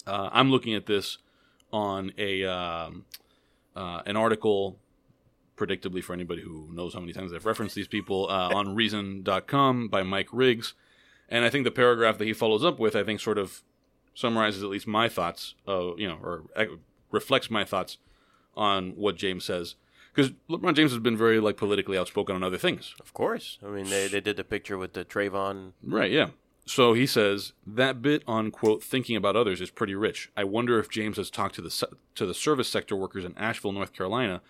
[0.08, 1.18] uh, I'm looking at this
[1.72, 3.04] on a um,
[3.76, 4.78] uh, an article,
[5.56, 9.88] predictably for anybody who knows how many times I've referenced these people, uh, on Reason.com
[9.88, 10.74] by Mike Riggs,
[11.28, 13.62] and I think the paragraph that he follows up with, I think, sort of
[14.14, 16.64] summarizes at least my thoughts, uh, you know, or uh,
[17.10, 17.98] reflects my thoughts
[18.56, 19.76] on what James says.
[20.12, 22.94] Because LeBron James has been very like politically outspoken on other things.
[22.98, 23.58] Of course.
[23.64, 25.74] I mean, they, they did the picture with the Trayvon.
[25.82, 26.30] Right, yeah.
[26.68, 30.30] So he says that bit on quote thinking about others is pretty rich.
[30.36, 33.36] I wonder if James has talked to the se- to the service sector workers in
[33.38, 34.42] Asheville, North Carolina,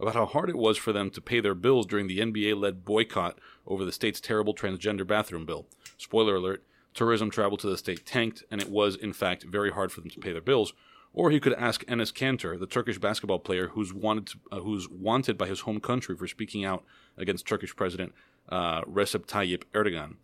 [0.00, 3.38] about how hard it was for them to pay their bills during the NBA-led boycott
[3.66, 5.66] over the state's terrible transgender bathroom bill.
[5.98, 6.64] Spoiler alert:
[6.94, 10.08] tourism travel to the state tanked, and it was in fact very hard for them
[10.08, 10.72] to pay their bills.
[11.12, 14.88] Or he could ask Enes Kanter, the Turkish basketball player who's wanted to, uh, who's
[14.88, 16.84] wanted by his home country for speaking out
[17.18, 18.14] against Turkish President
[18.48, 20.14] uh, Recep Tayyip Erdogan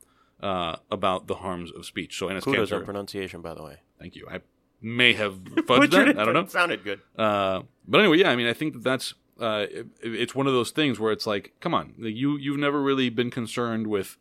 [0.43, 2.19] uh, about the harms of speech.
[2.19, 3.77] So Enes Kudos on pronunciation, by the way.
[3.99, 4.27] thank you.
[4.31, 4.41] I
[4.81, 6.19] may have fudged that.
[6.19, 6.47] I don't know.
[6.47, 7.01] Sounded good.
[7.17, 10.53] Uh, but anyway, yeah, I mean, I think that that's uh, it, it's one of
[10.53, 14.17] those things where it's like, come on, you you've never really been concerned with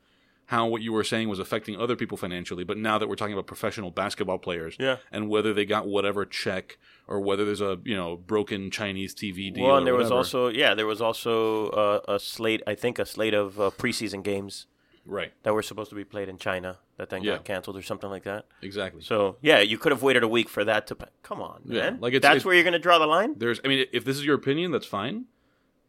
[0.46, 3.34] how what you were saying was affecting other people financially, but now that we're talking
[3.34, 4.98] about professional basketball players, Yeah.
[5.10, 9.54] and whether they got whatever check or whether there's a you know broken Chinese TV
[9.54, 9.66] deal.
[9.66, 12.62] Well, and there was also yeah, there was also uh, a slate.
[12.68, 14.68] I think a slate of uh, preseason games
[15.06, 17.36] right, that were supposed to be played in China that then Yeah.
[17.36, 18.46] got canceled or something like that.
[18.62, 19.02] exactly.
[19.02, 20.98] So yeah, you could have waited a week for that to.
[21.24, 22.00] Come on, Yeah, man.
[22.02, 23.36] like it's- that's where you're going to draw the line.
[23.38, 25.26] There's, I mean, if this is your opinion, that's fine,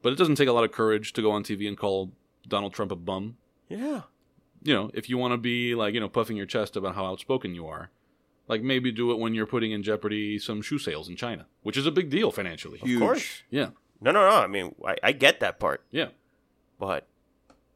[0.03, 2.13] but it doesn't take a lot of courage to go on TV and call
[2.49, 3.37] Donald Trump a bum.
[3.69, 4.03] Yeah.
[4.65, 7.05] you know, if you want to be like, you know, puffing your chest about how
[7.05, 7.91] outspoken you are,
[8.49, 11.77] like maybe do it when you're putting in jeopardy some shoe sales in China, which
[11.77, 12.79] is a big deal financially.
[12.79, 12.95] Huge.
[12.95, 13.43] Of course.
[13.51, 14.37] Yeah, No, no, no.
[14.37, 16.09] I mean, I, I get that part, yeah.
[16.79, 17.09] but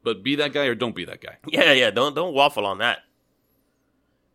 [0.07, 1.37] But be that guy or don't be that guy.
[1.49, 1.89] yeah, yeah.
[1.91, 2.99] Don't don't waffle on that.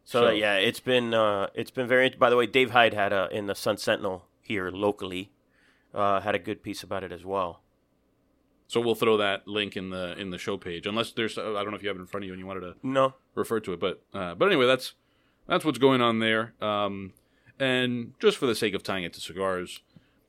[0.05, 2.11] So, So- yeah, it's been uh, it's been very.
[2.11, 5.31] By the way, Dave Hyde had a in the Sun Sentinel here locally
[5.95, 7.61] uh, had a good piece about it as well.
[8.67, 11.71] So we'll throw that link in the in the show page, unless there's I don't
[11.71, 13.61] know if you have it in front of you and you wanted to No, refer
[13.61, 14.95] to it, but uh, but anyway, that's
[15.47, 16.55] that's what's going on there.
[16.61, 17.13] Um,
[17.59, 19.81] and just for the sake of tying it to cigars,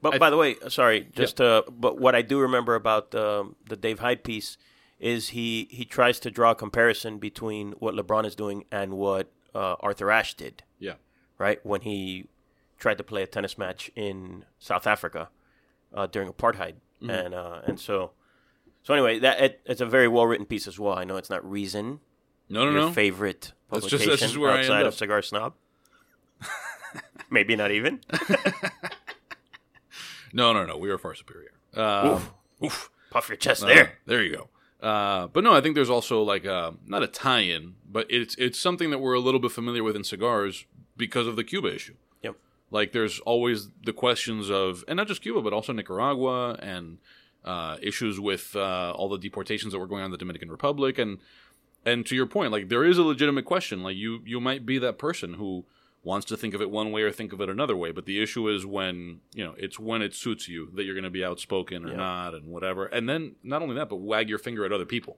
[0.01, 3.55] But I- by the way, sorry, just uh, but what I do remember about um,
[3.67, 4.57] the Dave Hyde piece
[5.03, 9.29] is he he tries to draw a comparison between what LeBron is doing and what
[9.53, 10.93] uh, Arthur Ashe did, yeah,
[11.37, 11.59] right?
[11.65, 12.27] When he
[12.79, 15.29] tried to play a tennis match in South Africa
[15.93, 17.09] uh, during apartheid, Mm-hmm.
[17.09, 18.11] and uh, and so
[18.81, 20.97] so anyway, that it, it's a very well written piece as well.
[20.97, 21.99] I know it's not Reason,
[22.49, 25.53] no, no, your no, favorite That's publication just- that's just outside of Cigar Snob.
[27.29, 27.99] Maybe not even.
[30.33, 30.77] no, no, no.
[30.77, 31.51] We are far superior.
[31.75, 32.19] Uh,
[32.63, 32.89] oof.
[33.09, 33.93] Puff your chest Uh, there.
[34.05, 34.49] there you go.
[34.83, 38.59] Uh, but no, I think there's also like a, not a tie-in, but it's it's
[38.59, 40.65] something that we're a little bit familiar with in cigars
[40.97, 41.95] because of the Cuba issue.
[42.21, 42.35] Yep.
[42.69, 46.97] Like there's always the questions of, and not just Cuba, but also Nicaragua and
[47.45, 50.97] uh, issues with uh, all the deportations that were going on in the Dominican Republic,
[50.97, 51.19] and
[51.85, 53.83] and to your point, like there is a legitimate question.
[53.83, 55.65] Like you you might be that person who
[56.03, 58.21] wants to think of it one way or think of it another way, but the
[58.21, 61.23] issue is when you know it's when it suits you that you're going to be
[61.23, 61.95] outspoken or Yeah.
[61.97, 62.85] not, and whatever.
[62.85, 65.17] And then not only that, but wag your finger at other people,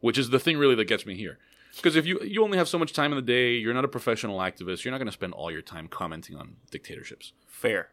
[0.00, 1.38] which is the thing really that gets me here.
[1.76, 3.88] Because if you you only have so much time in the day, you're not a
[3.88, 4.84] professional activist.
[4.84, 7.32] You're not going to spend all your time commenting on dictatorships.
[7.46, 7.90] Fair.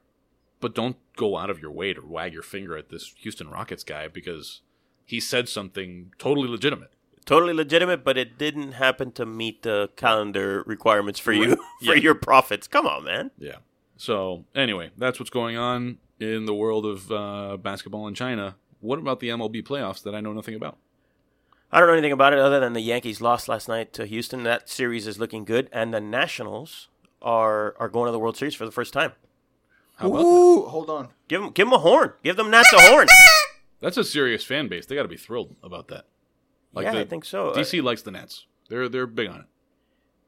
[0.59, 3.83] But don't go out of your way to wag your finger at this Houston Rockets
[3.83, 4.61] guy because
[5.05, 6.91] he said something totally legitimate.
[7.25, 11.95] Totally legitimate, but it didn't happen to meet the calendar requirements for you for Yeah.
[11.95, 12.67] your profits.
[12.67, 13.31] Come on, man.
[13.37, 13.57] Yeah.
[13.97, 18.55] So anyway, that's what's going on in the world of uh, basketball in China.
[18.79, 20.77] What about the MLB playoffs that I know nothing about?
[21.71, 24.43] I don't know anything about it other than the Yankees lost last night to Houston.
[24.43, 26.89] That series is looking good, and the Nationals
[27.21, 29.13] are are going to the World Series for the first time.
[29.95, 30.25] How about that?
[30.25, 31.09] Ooh, hold on.
[31.27, 32.13] Give them give them a horn.
[32.23, 33.07] Give them Nats a horn.
[33.79, 34.85] That's a serious fan base.
[34.85, 36.05] They got to be thrilled about that.
[36.75, 37.49] Yeah, the- I think so.
[37.49, 38.45] Uh, DC likes the Nats.
[38.69, 39.45] They're they're big on it.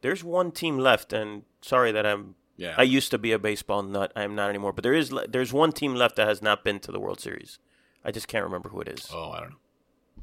[0.01, 2.35] there's one team left, and sorry that I'm.
[2.57, 2.75] Yeah.
[2.77, 4.11] I used to be a baseball nut.
[4.15, 4.73] I am not anymore.
[4.73, 7.57] But there is there's one team left that has not been to the World Series.
[8.05, 9.09] I just can't remember who it is.
[9.13, 9.55] oh, I don't know.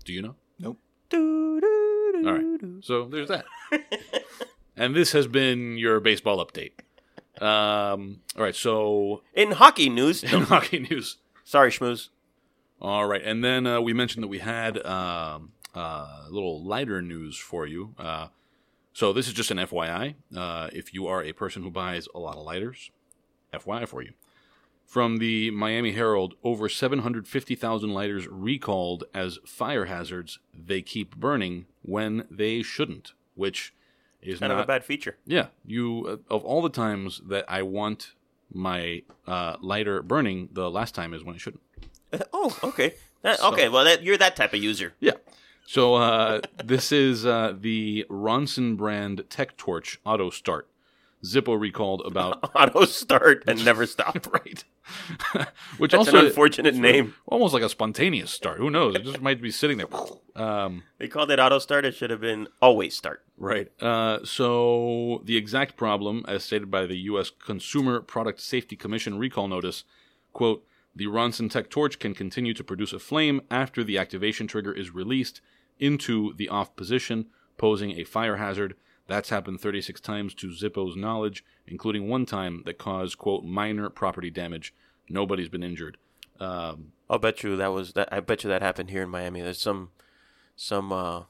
[0.04, 0.36] Do you know?
[0.58, 0.78] Nope.
[1.08, 2.84] Do, do, do, All right.
[2.84, 3.44] So there's that.
[4.76, 6.72] and this has been your baseball update.
[7.42, 8.54] Um, all right.
[8.54, 11.16] So In hockey news, in hockey news.
[11.44, 12.08] sorry, schmooze.
[12.82, 17.00] All right, and then uh, we mentioned that we had um, uh, a little lighter
[17.02, 17.94] news for you.
[17.98, 18.28] Uh,
[18.92, 20.14] so this is just an FYI.
[20.36, 22.90] Uh, if you are a person who buys a lot of lighters,
[23.52, 24.12] FYI for you.
[24.84, 30.40] From the Miami Herald, over 750,000 lighters recalled as fire hazards.
[30.52, 33.72] They keep burning when they shouldn't, which
[34.20, 35.16] is Kind not of a bad feature.
[35.24, 38.14] yeah, you uh, of all the times that I want
[38.52, 41.62] my uh, lighter burning, the last time is when it shouldn't.
[42.32, 42.94] oh, okay.
[43.22, 44.94] That- okay, well, that, you're that type of user.
[44.98, 45.12] Yeah.
[45.70, 50.68] So uh, this is uh, the Ronson brand Tech Torch Auto Start.
[51.24, 54.26] Zippo recalled about Auto start and never stop.
[54.32, 54.64] right,
[55.78, 57.14] which That's also an unfortunate name.
[57.24, 58.58] almost like a spontaneous start.
[58.58, 58.96] Who knows?
[58.96, 59.86] It just might be sitting there.
[60.34, 61.84] Um, They called it auto start.
[61.84, 63.22] It should have been always start.
[63.38, 63.70] Right.
[63.80, 67.30] Uh, so the exact problem, as stated by the U.S.
[67.30, 69.84] Consumer Product Safety Commission recall notice,
[70.32, 70.66] quote,
[70.96, 74.92] the Ronson Tech Torch can continue to produce a flame after the activation trigger is
[74.92, 75.40] released
[75.80, 77.26] into the off position,
[77.56, 78.74] posing a fire hazard.
[79.06, 84.30] That's happened 36 times to Zippo's knowledge, including one time that caused, quote, minor property
[84.30, 84.72] damage.
[85.08, 85.96] Nobody's been injured.
[86.38, 88.08] Um, I'll bet you that was that.
[88.12, 89.42] I bet you that happened here in Miami.
[89.42, 89.90] There's some
[90.56, 91.24] some uh,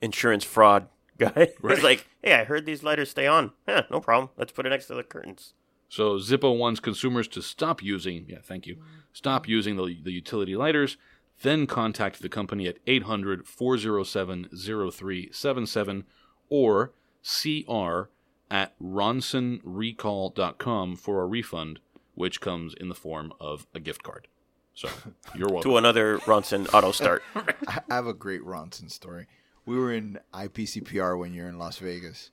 [0.00, 0.88] insurance fraud
[1.18, 1.48] guy.
[1.60, 1.76] Right.
[1.76, 3.52] He's like, hey, I heard these lighters stay on.
[3.66, 4.30] Yeah, no problem.
[4.36, 5.54] Let's put it next to the curtains.
[5.88, 8.78] So Zippo wants consumers to stop using, yeah, thank you,
[9.12, 10.96] stop using the, the utility lighters,
[11.42, 16.04] then contact the company at 800 407 0377
[16.48, 18.08] or cr
[18.50, 21.80] at ronsonrecall.com for a refund,
[22.14, 24.28] which comes in the form of a gift card.
[24.74, 24.88] So
[25.34, 25.70] you're welcome.
[25.70, 27.22] To another Ronson auto start.
[27.34, 27.54] I
[27.88, 29.26] I have a great Ronson story.
[29.66, 32.30] We were in IPCPR when you're in Las Vegas,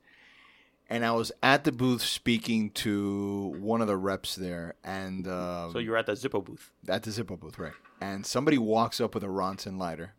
[0.91, 5.71] and I was at the booth speaking to one of the reps there, and um,
[5.71, 6.69] so you're at the Zippo booth.
[6.89, 7.71] at the Zippo booth, right?
[8.01, 10.15] And somebody walks up with a Ronson lighter,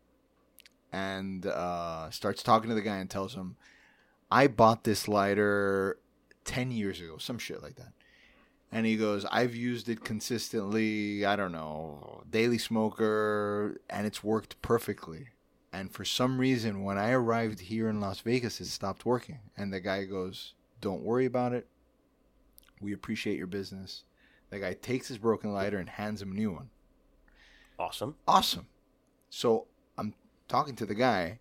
[0.91, 3.55] and uh, starts talking to the guy and tells him,
[4.31, 5.99] "I bought this lighter
[6.43, 7.93] ten years ago, some shit like that."
[8.71, 11.23] And he goes, "I've used it consistently.
[11.23, 15.27] I don't know, daily smoker, and it's worked perfectly."
[15.71, 19.39] And for some reason, when I arrived here in Las Vegas, it stopped working.
[19.57, 20.53] And the guy goes,
[20.83, 21.65] "Don't worry about it.
[22.81, 24.03] We appreciate your business."
[24.49, 26.69] The guy takes his broken lighter and hands him a new one
[27.79, 28.15] Awesome.
[28.27, 28.67] awesome.
[29.31, 29.65] So
[29.97, 30.13] I'm
[30.47, 31.39] talking to the guy,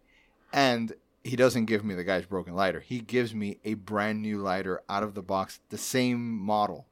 [0.50, 2.80] and he doesn't give me the guy's broken lighter.
[2.80, 6.86] He gives me a brand new lighter out of the box, the same model.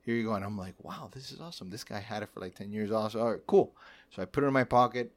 [0.00, 0.34] Here you go.
[0.34, 1.68] And I'm like, wow, this is awesome.
[1.68, 2.90] This guy had it for like 10 years.
[2.90, 3.20] Awesome.
[3.20, 3.76] All right, cool.
[4.10, 5.12] So I put it in my pocket.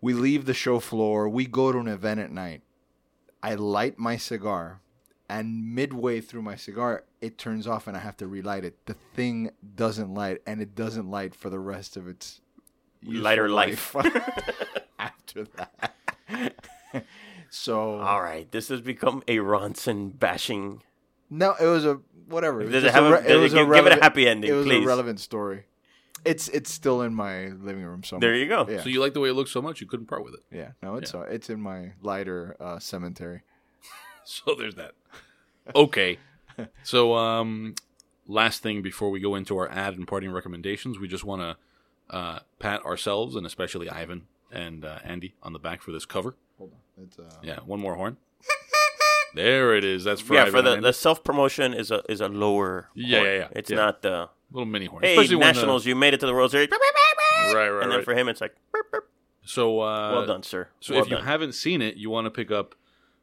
[0.00, 1.28] We leave the show floor.
[1.28, 2.62] We go to an event at night.
[3.42, 4.80] I light my cigar,
[5.28, 8.86] and midway through my cigar, it turns off, and I have to relight it.
[8.86, 12.40] The thing doesn't light, and it doesn't light for the rest of its
[13.04, 13.96] Lighter life.
[14.98, 15.94] after that.
[17.50, 20.82] so All right, this has become a Ronson bashing.
[21.28, 22.60] no, it was a whatever.
[22.60, 24.50] It was Does it have a- re- does it give- give it a happy ending,
[24.50, 24.84] It was please?
[24.84, 25.64] a relevant story.
[26.24, 28.30] It's it's still in my living room somewhere.
[28.30, 28.66] There you go.
[28.68, 28.82] Yeah.
[28.82, 30.40] So you like the way it looks so much, you couldn't part with it.
[30.50, 33.42] Yeah, no, it's uh, it's in my lighter uh, cemetery.
[34.24, 34.92] So there's that.
[35.74, 36.18] Okay.
[36.84, 37.74] So um
[38.28, 41.56] last thing before we go into our ad and parting recommendations, we just want to
[42.16, 46.36] uh, pat ourselves and especially Ivan and uh, Andy on the back for this cover.
[46.58, 48.16] Hold on, it's uh, Yeah, one more horn.
[49.34, 50.04] There it is.
[50.04, 52.88] That's for yeah, Ivan for the, the self promotion is a is a lower.
[52.94, 53.28] Yeah, horn.
[53.30, 53.48] yeah, yeah.
[53.52, 53.76] It's Yeah.
[53.76, 55.02] not the little mini horn.
[55.02, 55.86] hey Especially when the- Nationals.
[55.86, 56.68] You made it to the World Series.
[56.70, 58.04] right, right, and then right.
[58.04, 59.10] for him, it's like burp, burp.
[59.44, 60.68] so uh, well done, sir.
[60.80, 62.74] So well if you haven't seen it, you want to pick up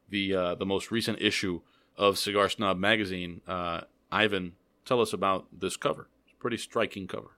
[0.10, 1.62] the uh, the most recent issue
[1.98, 3.42] of Cigar Snob magazine.
[3.48, 4.54] Uh, Ivan,
[4.86, 6.08] tell us about this cover.
[6.26, 7.32] It's a pretty striking cover.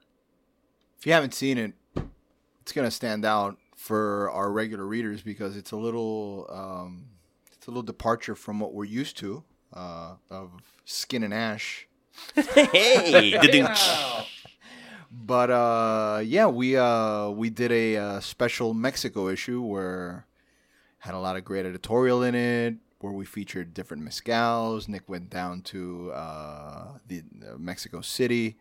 [0.97, 1.73] If you haven't seen it,
[2.61, 7.07] it's gonna stand out for our regular readers because it's a little um,
[7.51, 10.51] it's a little departure from what we're used to uh, of
[10.85, 11.87] skin and ash.
[12.35, 13.69] Hey, didn't-
[15.11, 20.25] But uh, yeah, we uh, we did a uh, special Mexico issue where
[20.99, 24.87] had a lot of great editorial in it, where we featured different mezcals.
[24.87, 28.55] Nick went down to uh, the uh, Mexico City,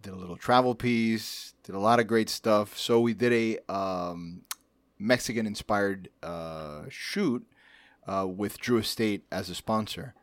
[0.00, 2.76] did a little travel piece, did a lot of great stuff.
[2.76, 4.42] So we did a um,
[4.98, 7.46] Mexican inspired uh, shoot
[8.06, 10.14] uh, with Drew Estate as a sponsor,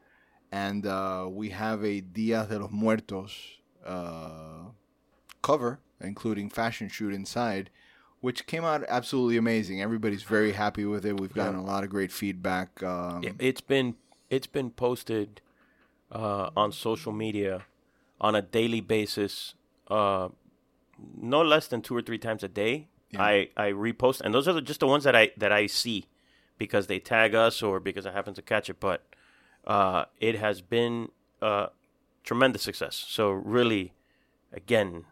[0.55, 3.33] and uh, we have a Dia de los Muertos.
[3.85, 4.69] Uh,
[5.45, 7.69] cover, including fashion shoot inside,
[8.19, 9.79] which came out absolutely amazing.
[9.79, 11.19] Everybody's very happy with it.
[11.19, 12.81] We've gotten a lot of great feedback.
[12.81, 13.95] Um, it's been
[14.31, 15.41] it's been posted
[16.11, 17.65] uh, on social media
[18.19, 19.53] on a daily basis,
[19.87, 20.29] uh,
[21.15, 22.87] no less than two or three times a day.
[23.17, 26.07] I, I repost, and those are the, just the ones that I that I see
[26.57, 28.79] because they tag us or because I happen to catch it.
[28.79, 29.05] But
[29.65, 31.09] uh, it has been
[31.41, 31.69] a
[32.23, 33.05] tremendous success.
[33.07, 33.93] So really,
[34.53, 35.05] again,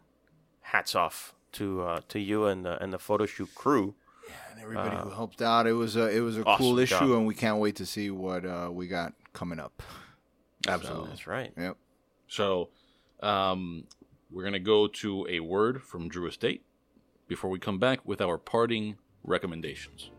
[0.60, 3.94] hats off to uh, to you and the and the photo shoot crew.
[4.50, 5.66] and everybody who helped out.
[5.66, 7.10] It was a it was a awesome cool issue, job.
[7.10, 9.82] and we can't wait to see what uh, we got coming up.
[10.66, 11.08] Absolutely.
[11.08, 11.52] That's right.
[11.56, 11.76] Yep.
[12.26, 12.70] So,
[13.22, 13.84] um,
[14.30, 16.64] we're going to go to a word from Drew Estate
[17.28, 20.10] before we come back with our parting recommendations.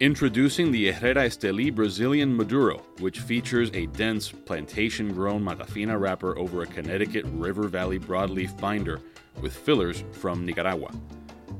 [0.00, 6.62] Introducing the Herrera Esteli Brazilian Maduro, which features a dense plantation grown Matafina wrapper over
[6.62, 9.00] a Connecticut River Valley broadleaf binder
[9.40, 10.90] with fillers from Nicaragua.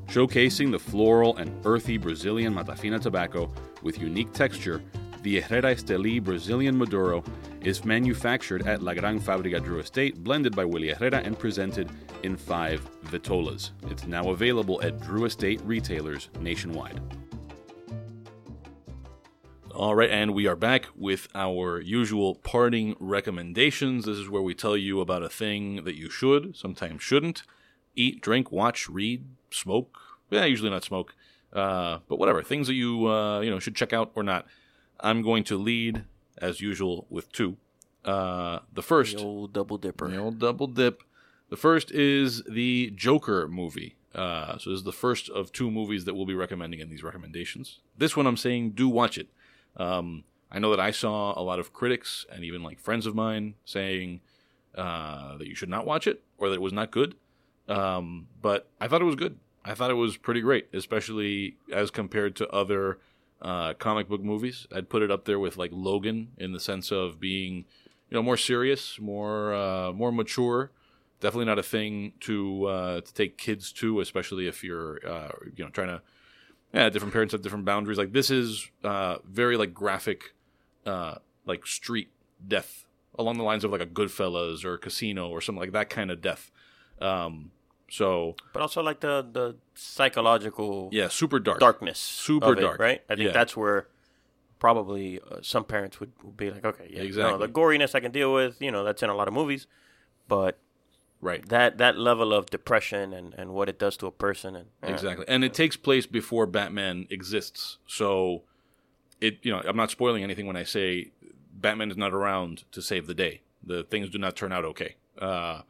[0.06, 3.50] Showcasing the floral and earthy Brazilian Matafina tobacco
[3.82, 4.82] with unique texture,
[5.22, 7.22] the Herrera Esteli Brazilian Maduro
[7.60, 11.88] is manufactured at La Gran Fábrica Drew Estate, blended by Willie Herrera, and presented
[12.24, 13.70] in five vitolas.
[13.88, 17.00] It's now available at Drew Estate retailers nationwide.
[19.74, 24.04] All right, and we are back with our usual parting recommendations.
[24.04, 27.42] This is where we tell you about a thing that you should, sometimes shouldn't,
[27.96, 29.96] eat, drink, watch, read, smoke.
[30.30, 31.14] Yeah, usually not smoke,
[31.54, 34.46] uh, but whatever things that you uh, you know should check out or not.
[35.00, 36.04] I'm going to lead
[36.38, 37.56] as usual with two.
[38.04, 40.08] Uh, the first, The old double dipper.
[40.08, 41.02] the old double dip.
[41.48, 43.96] The first is the Joker movie.
[44.14, 47.02] Uh, so this is the first of two movies that we'll be recommending in these
[47.02, 47.78] recommendations.
[47.96, 49.28] This one I'm saying do watch it.
[49.76, 53.14] Um, I know that I saw a lot of critics and even like friends of
[53.14, 54.20] mine saying
[54.74, 57.14] uh, that you should not watch it or that it was not good.
[57.68, 59.38] Um, but I thought it was good.
[59.64, 62.98] I thought it was pretty great, especially as compared to other
[63.40, 64.66] uh, comic book movies.
[64.74, 67.64] I'd put it up there with like Logan in the sense of being,
[68.10, 70.70] you know, more serious, more uh, more mature.
[71.20, 75.64] Definitely not a thing to uh, to take kids to, especially if you're uh, you
[75.64, 76.02] know trying to.
[76.72, 77.98] Yeah, different parents have different boundaries.
[77.98, 80.32] Like this is uh, very like graphic,
[80.86, 82.08] uh, like street
[82.46, 82.84] death
[83.18, 86.20] along the lines of like a Goodfellas or Casino or something like that kind of
[86.22, 86.50] death.
[87.00, 87.50] Um,
[87.90, 91.60] so But also like the the psychological yeah, super dark.
[91.60, 92.80] darkness, Super of it, dark.
[92.80, 93.02] right?
[93.10, 93.32] I think Yeah.
[93.32, 93.88] that's where
[94.58, 97.46] probably uh, some parents would, would be like, okay, yeah, Exactly.
[97.46, 99.66] the goriness I can deal with, you know, that's in a lot of movies,
[100.28, 100.58] but
[101.22, 101.48] Right.
[101.48, 104.88] that that level of depression and, and what it does to a person, and uh,
[104.88, 105.24] Exactly.
[105.28, 107.78] And it takes place before Batman exists.
[107.86, 108.42] So
[109.20, 111.12] it you know, I'm not spoiling anything when I say
[111.54, 113.42] Batman is not around to save the day.
[113.64, 114.96] The things do not turn out okay.
[115.18, 115.62] Uh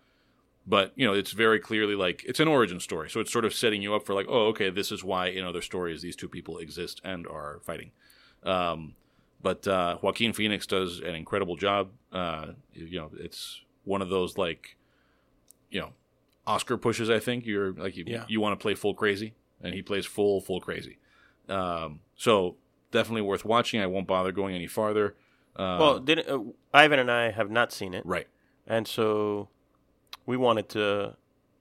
[0.67, 3.11] but you know, it's very clearly like it's an origin story.
[3.11, 5.45] So it's sort of setting you up for like, oh, okay, this is why in
[5.45, 7.91] other stories these two people exist and are fighting.
[8.43, 8.95] Um
[9.43, 11.91] but uh, Joaquin Phoenix does an incredible job.
[12.13, 14.77] Uh, you know, it's one of those like,
[15.73, 15.93] you know,
[16.47, 17.11] Oscar pushes.
[17.11, 18.25] I think you're like you, Yeah.
[18.29, 20.99] you want to play full crazy, and he plays full full crazy.
[21.49, 22.57] Um, so
[22.91, 23.81] definitely worth watching.
[23.81, 25.17] I won't bother going any farther.
[25.57, 26.39] Uh, well, didn't uh,
[26.73, 28.27] Ivan and I have not seen it, right,
[28.67, 29.49] and so
[30.27, 31.17] we wanted to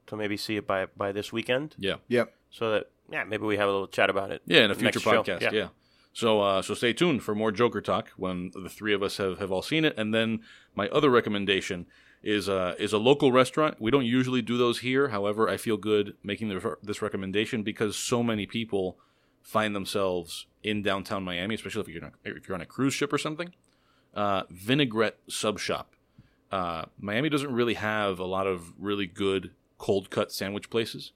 [0.07, 2.33] to maybe see it by by this weekend, yeah, Yep.
[2.49, 4.41] so that yeah, maybe we have a little chat about it.
[4.45, 5.23] yeah, in a future next show.
[5.23, 5.67] podcast, yeah.
[6.13, 9.39] So uh, so stay tuned for more Joker talk when the three of us have,
[9.39, 10.39] have all seen it, and then
[10.75, 11.85] my other recommendation
[12.23, 13.81] is uh, is a local restaurant.
[13.81, 15.09] We don't usually do those here.
[15.09, 18.97] However, I feel good making the, this recommendation because so many people
[19.41, 22.93] find themselves in downtown Miami, especially if you're on a, if you're on a cruise
[22.93, 23.53] ship or something.
[24.13, 25.95] Uh, Vinaigrette Sub Shop.
[26.51, 31.13] Uh, Miami doesn't really have a lot of really good cold cut sandwich places.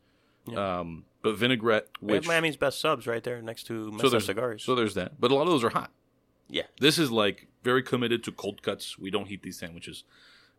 [0.55, 4.09] Um, but Vinaigrette, We have which Miami's best subs right there next to Mesa so
[4.09, 4.63] there's Cigars.
[4.63, 5.91] so there's that, but a lot of those are hot.
[6.49, 8.97] yeah, This is like very committed to cold cuts.
[8.99, 10.03] We don't heat these sandwiches.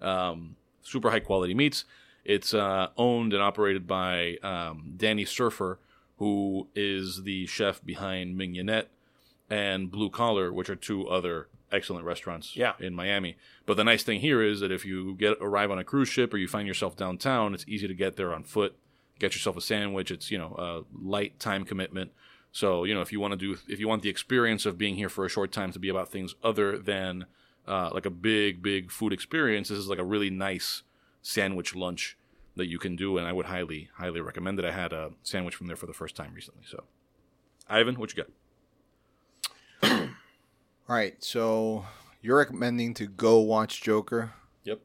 [0.01, 1.85] Um, super high quality meats.
[2.25, 5.79] It's uh, owned and operated by um, Danny Serfer,
[6.19, 8.87] who is the chef behind Mignonette
[9.49, 12.73] and Blue Collar, which are two other excellent restaurants Yeah.
[12.81, 13.37] in Miami.
[13.65, 16.33] But the nice thing here is that if you get arrive on a cruise ship
[16.33, 18.77] or you find yourself downtown, it's easy to get there on foot.
[19.19, 20.11] Get yourself a sandwich.
[20.11, 22.11] It's you know a light time commitment.
[22.53, 24.97] So you know if you want to do if you want the experience of being
[24.97, 27.27] here for a short time to be about things other than
[27.67, 30.83] uh, like a big big food experience, this is like a really nice
[31.23, 32.17] sandwich lunch
[32.57, 34.65] that you can do, and I would highly highly recommend it.
[34.65, 36.63] I had a sandwich from there for the first time recently.
[36.69, 36.85] So,
[37.69, 38.31] Ivan, what you got?
[40.89, 41.23] All right.
[41.23, 41.85] So
[42.23, 44.33] you're recommending to go watch Joker.
[44.65, 44.81] Yep.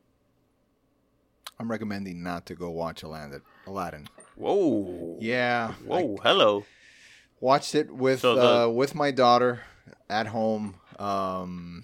[1.60, 3.42] I'm recommending not to go watch Aladdin.
[3.68, 4.08] Aladdin.
[4.36, 5.18] Whoa.
[5.22, 5.74] Yeah.
[5.80, 6.18] I Whoa.
[6.24, 6.66] Hello.
[7.40, 9.62] watched it with So the- uh, with my daughter
[10.10, 10.76] at home.
[10.98, 11.84] Um,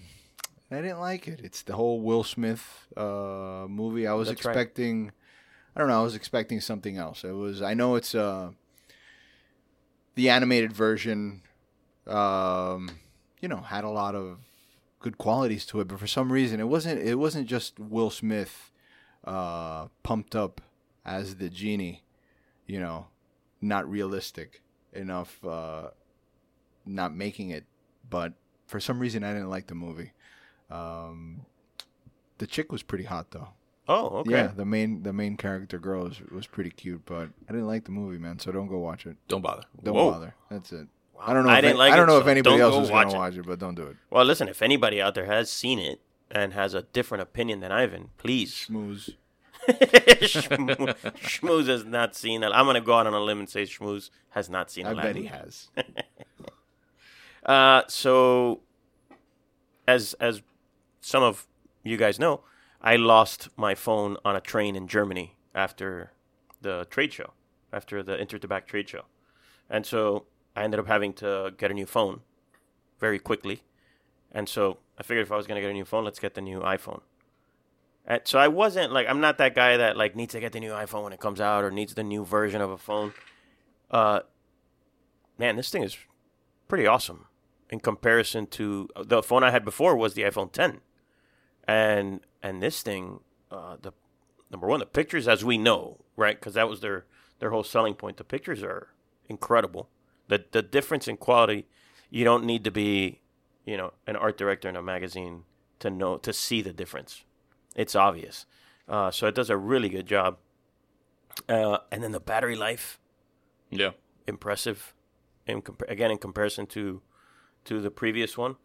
[0.70, 1.39] I didn't like it.
[1.43, 4.05] It's the whole Will Smith uh, movie.
[4.05, 4.51] I was That's right.
[4.51, 5.11] expecting.
[5.76, 5.99] I don't know.
[5.99, 7.24] I was expecting something else.
[7.24, 7.61] It was.
[7.61, 8.51] I know it's uh,
[10.15, 11.41] the animated version.
[12.05, 12.99] Um,
[13.41, 14.39] you know, had a lot of
[14.99, 17.01] good qualities to it, but for some reason, it wasn't.
[17.01, 18.72] It wasn't just Will Smith
[19.24, 20.59] uh, pumped up
[21.05, 22.03] as the genie.
[22.65, 23.07] You know,
[23.61, 24.61] not realistic
[24.91, 25.43] enough.
[25.45, 25.89] Uh,
[26.86, 27.65] not making it,
[28.09, 28.34] but
[28.65, 30.11] for some reason, I didn't like the movie.
[30.70, 31.45] Um,
[32.38, 33.49] the chick was pretty hot though.
[33.89, 34.32] Oh, okay.
[34.32, 37.86] Yeah, the main the main character girl was, was pretty cute, but I didn't like
[37.86, 38.38] the movie, man.
[38.39, 39.15] So don't go watch it.
[39.30, 39.63] Don't bother.
[39.82, 40.11] Don't Whoa.
[40.11, 40.36] bother.
[40.49, 40.88] That's it.
[41.20, 41.49] I don't know.
[41.51, 43.13] I if didn't like I don't it, know so if anybody else is gonna it.
[43.15, 43.95] watch it, but don't do it.
[44.09, 47.72] Well, listen, if anybody out there has seen it and has a different opinion than
[47.72, 48.53] Ivan, please.
[48.53, 49.15] Schmooze.
[49.68, 52.51] Schmoo- Schmooze has not seen it.
[52.53, 54.91] I'm going to go out on a limb and say Schmooze has not seen I
[54.91, 55.13] Aladdin.
[55.13, 55.70] bet he has.
[57.45, 58.59] Uh, so,
[59.88, 60.41] as as
[61.08, 61.47] some of
[61.84, 62.41] you guys know,
[62.82, 66.12] I lost my phone on a train in Germany after
[66.62, 67.32] the trade show,
[67.72, 69.05] after the InterTabac trade show,
[69.70, 72.24] and so I ended up having to get a new phone
[72.99, 73.64] very quickly,
[74.34, 76.41] and so I figured if I was gonna get a new phone, let's get the
[76.41, 76.99] new iPhone.
[78.05, 80.60] And so I wasn't like I'm not that guy that like needs to get the
[80.60, 83.14] new iPhone when it comes out or needs the new version of a phone.
[83.89, 84.22] Uh,
[85.38, 85.95] man, this thing is
[86.68, 87.28] pretty awesome
[87.70, 90.82] in comparison to the phone I had before was the iPhone 10,
[91.68, 93.20] and and this thing,
[93.51, 93.91] uh, the
[94.51, 96.39] number one, the pictures as we know, right?
[96.39, 97.05] Because that was their
[97.39, 98.18] their whole selling point.
[98.18, 98.89] The pictures are
[99.28, 99.89] incredible.
[100.28, 101.68] The the difference in quality,
[102.09, 103.22] you don't need to be,
[103.65, 105.43] you know, an art director in a magazine
[105.80, 107.24] to know to see the difference.
[107.76, 108.45] It's obvious.
[108.88, 110.38] Uh, so it does a really good job.
[111.47, 112.99] Uh, and then the battery life,
[113.70, 113.91] Yeah.
[114.26, 114.93] impressive.
[115.45, 117.01] In compa- again, in comparison to
[117.65, 118.55] to the previous one,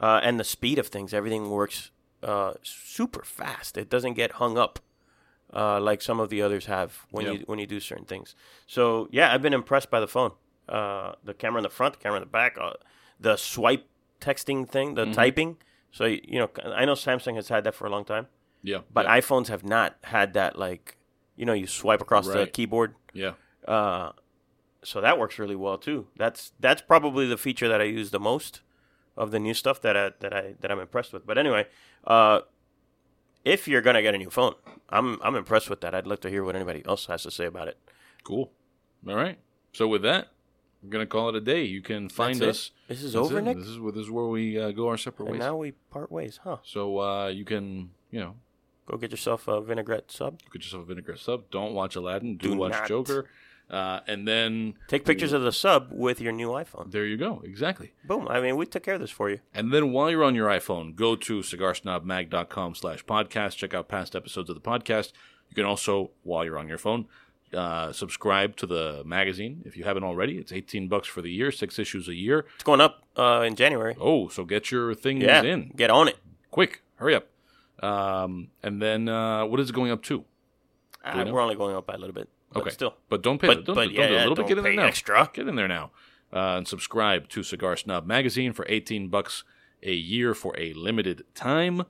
[0.00, 1.90] uh, and the speed of things, everything works
[2.22, 3.76] uh, super fast.
[3.78, 4.78] It doesn't get hung up
[5.54, 7.32] uh, like some of the others have when Yeah.
[7.32, 8.34] you when you do certain things.
[8.66, 10.32] So yeah, I've been impressed by the phone.
[10.68, 12.74] Uh, the camera in the front, the camera in the back, uh,
[13.18, 13.86] the swipe
[14.20, 15.56] texting thing, the typing.
[15.90, 18.26] So you know, I know Samsung has had that for a long time,
[18.62, 18.80] Yeah.
[18.92, 19.18] but yeah.
[19.20, 20.58] iPhones have not had that.
[20.58, 20.98] Like
[21.36, 22.94] you know, you swipe across the keyboard.
[23.14, 23.32] yeah.
[23.66, 24.12] Uh,
[24.82, 26.08] so that works really well too.
[26.16, 28.60] That's that's probably the feature that I use the most
[29.18, 31.26] of the new stuff that I that I that I'm impressed with.
[31.26, 31.66] But anyway,
[32.06, 32.40] uh,
[33.44, 34.54] if you're gonna get a new phone,
[34.88, 35.94] I'm I'm impressed with that.
[35.94, 37.76] I'd love to hear what anybody else has to say about it.
[38.24, 38.50] Cool.
[39.06, 39.38] All right.
[39.72, 40.28] So with that,
[40.82, 41.64] we're gonna call it a day.
[41.64, 42.70] You can find us.
[42.88, 43.42] This is That's over, it.
[43.42, 43.58] Nick.
[43.58, 45.40] This is where this is where we uh, go our separate And ways.
[45.40, 46.58] now we part ways, huh?
[46.64, 48.34] so uh, you can you know
[48.86, 50.40] Go get yourself a vinaigrette sub.
[50.50, 51.50] get yourself a vinaigrette sub.
[51.50, 52.38] Don't watch Aladdin.
[52.38, 52.88] Do, Do watch not.
[52.88, 53.26] Joker.
[53.70, 56.90] Uh, and then Take pictures of the sub with your new iPhone.
[56.90, 57.42] there you go.
[57.44, 57.92] Exactly.
[58.04, 58.26] Boom.
[58.28, 59.40] I mean, we took care of this for you.
[59.52, 63.56] And then while you're on your iPhone, go to cigarsnobmag.com slash podcast.
[63.56, 65.12] Check out past episodes of the podcast.
[65.50, 67.06] You can also, while you're on your phone,
[67.54, 70.38] uh, subscribe to the magazine if you haven't already.
[70.38, 72.46] It's 18 bucks for the year, six issues a year.
[72.54, 73.96] It's going up uh, in January.
[74.00, 75.72] Oh, so get your things yeah, in.
[75.76, 76.18] get on it.
[76.50, 77.26] Quick, hurry up.
[77.82, 80.24] Um, and then uh, what is it going up to?
[81.04, 82.28] Uh, we're only going up by a little bit.
[82.52, 82.70] But Okay.
[82.70, 82.96] still.
[83.08, 83.48] But don't pay.
[83.48, 84.48] But- don't, but don't yeah, do a little don't bit.
[84.48, 84.86] Get in there now.
[84.86, 85.30] extra.
[85.32, 85.90] Get in there now.
[86.32, 89.44] Uh, and subscribe to Cigar Snob Magazine for 18 bucks
[89.82, 91.84] a year for a limited time.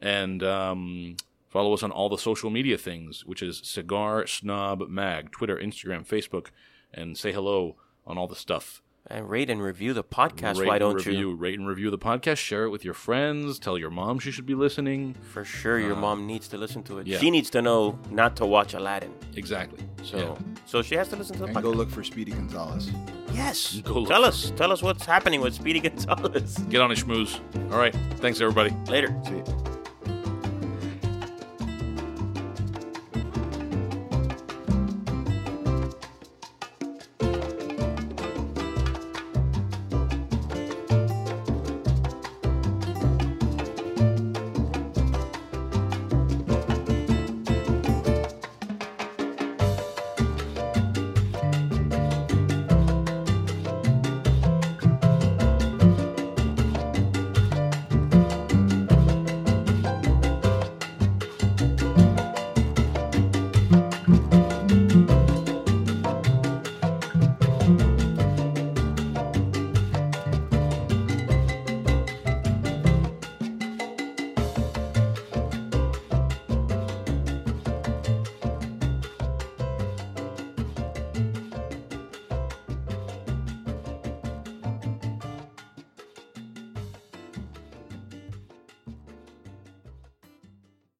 [0.00, 1.16] And um,
[1.48, 6.06] follow us on all the social media things, which is Cigar Snob Mag, Twitter, Instagram,
[6.06, 6.48] Facebook,
[6.92, 7.76] and say hello
[8.06, 8.82] on all the stuff.
[9.06, 10.58] And rate and review the podcast.
[10.58, 11.34] rate Why don't review, you?
[11.34, 12.38] Rate and review the podcast.
[12.38, 13.58] Share it with your friends.
[13.58, 15.14] Tell your mom she should be listening.
[15.32, 17.02] For sure, your mom needs to listen to it.
[17.02, 17.18] Uh, yeah.
[17.18, 19.12] She needs to know not to watch Aladdin.
[19.36, 19.80] Exactly.
[20.02, 20.46] So, Yeah.
[20.64, 21.62] so she has to listen to the And podcast.
[21.62, 22.90] go look for Speedy Gonzalez.
[23.34, 23.78] yes.
[23.84, 24.52] Go look tell for- us.
[24.56, 26.56] Tell us what's happening with Speedy Gonzalez.
[26.70, 27.40] Get on it, schmooze.
[27.72, 27.94] All right.
[28.16, 28.74] Thanks, everybody.
[28.88, 29.14] Later.
[29.26, 29.44] See ya.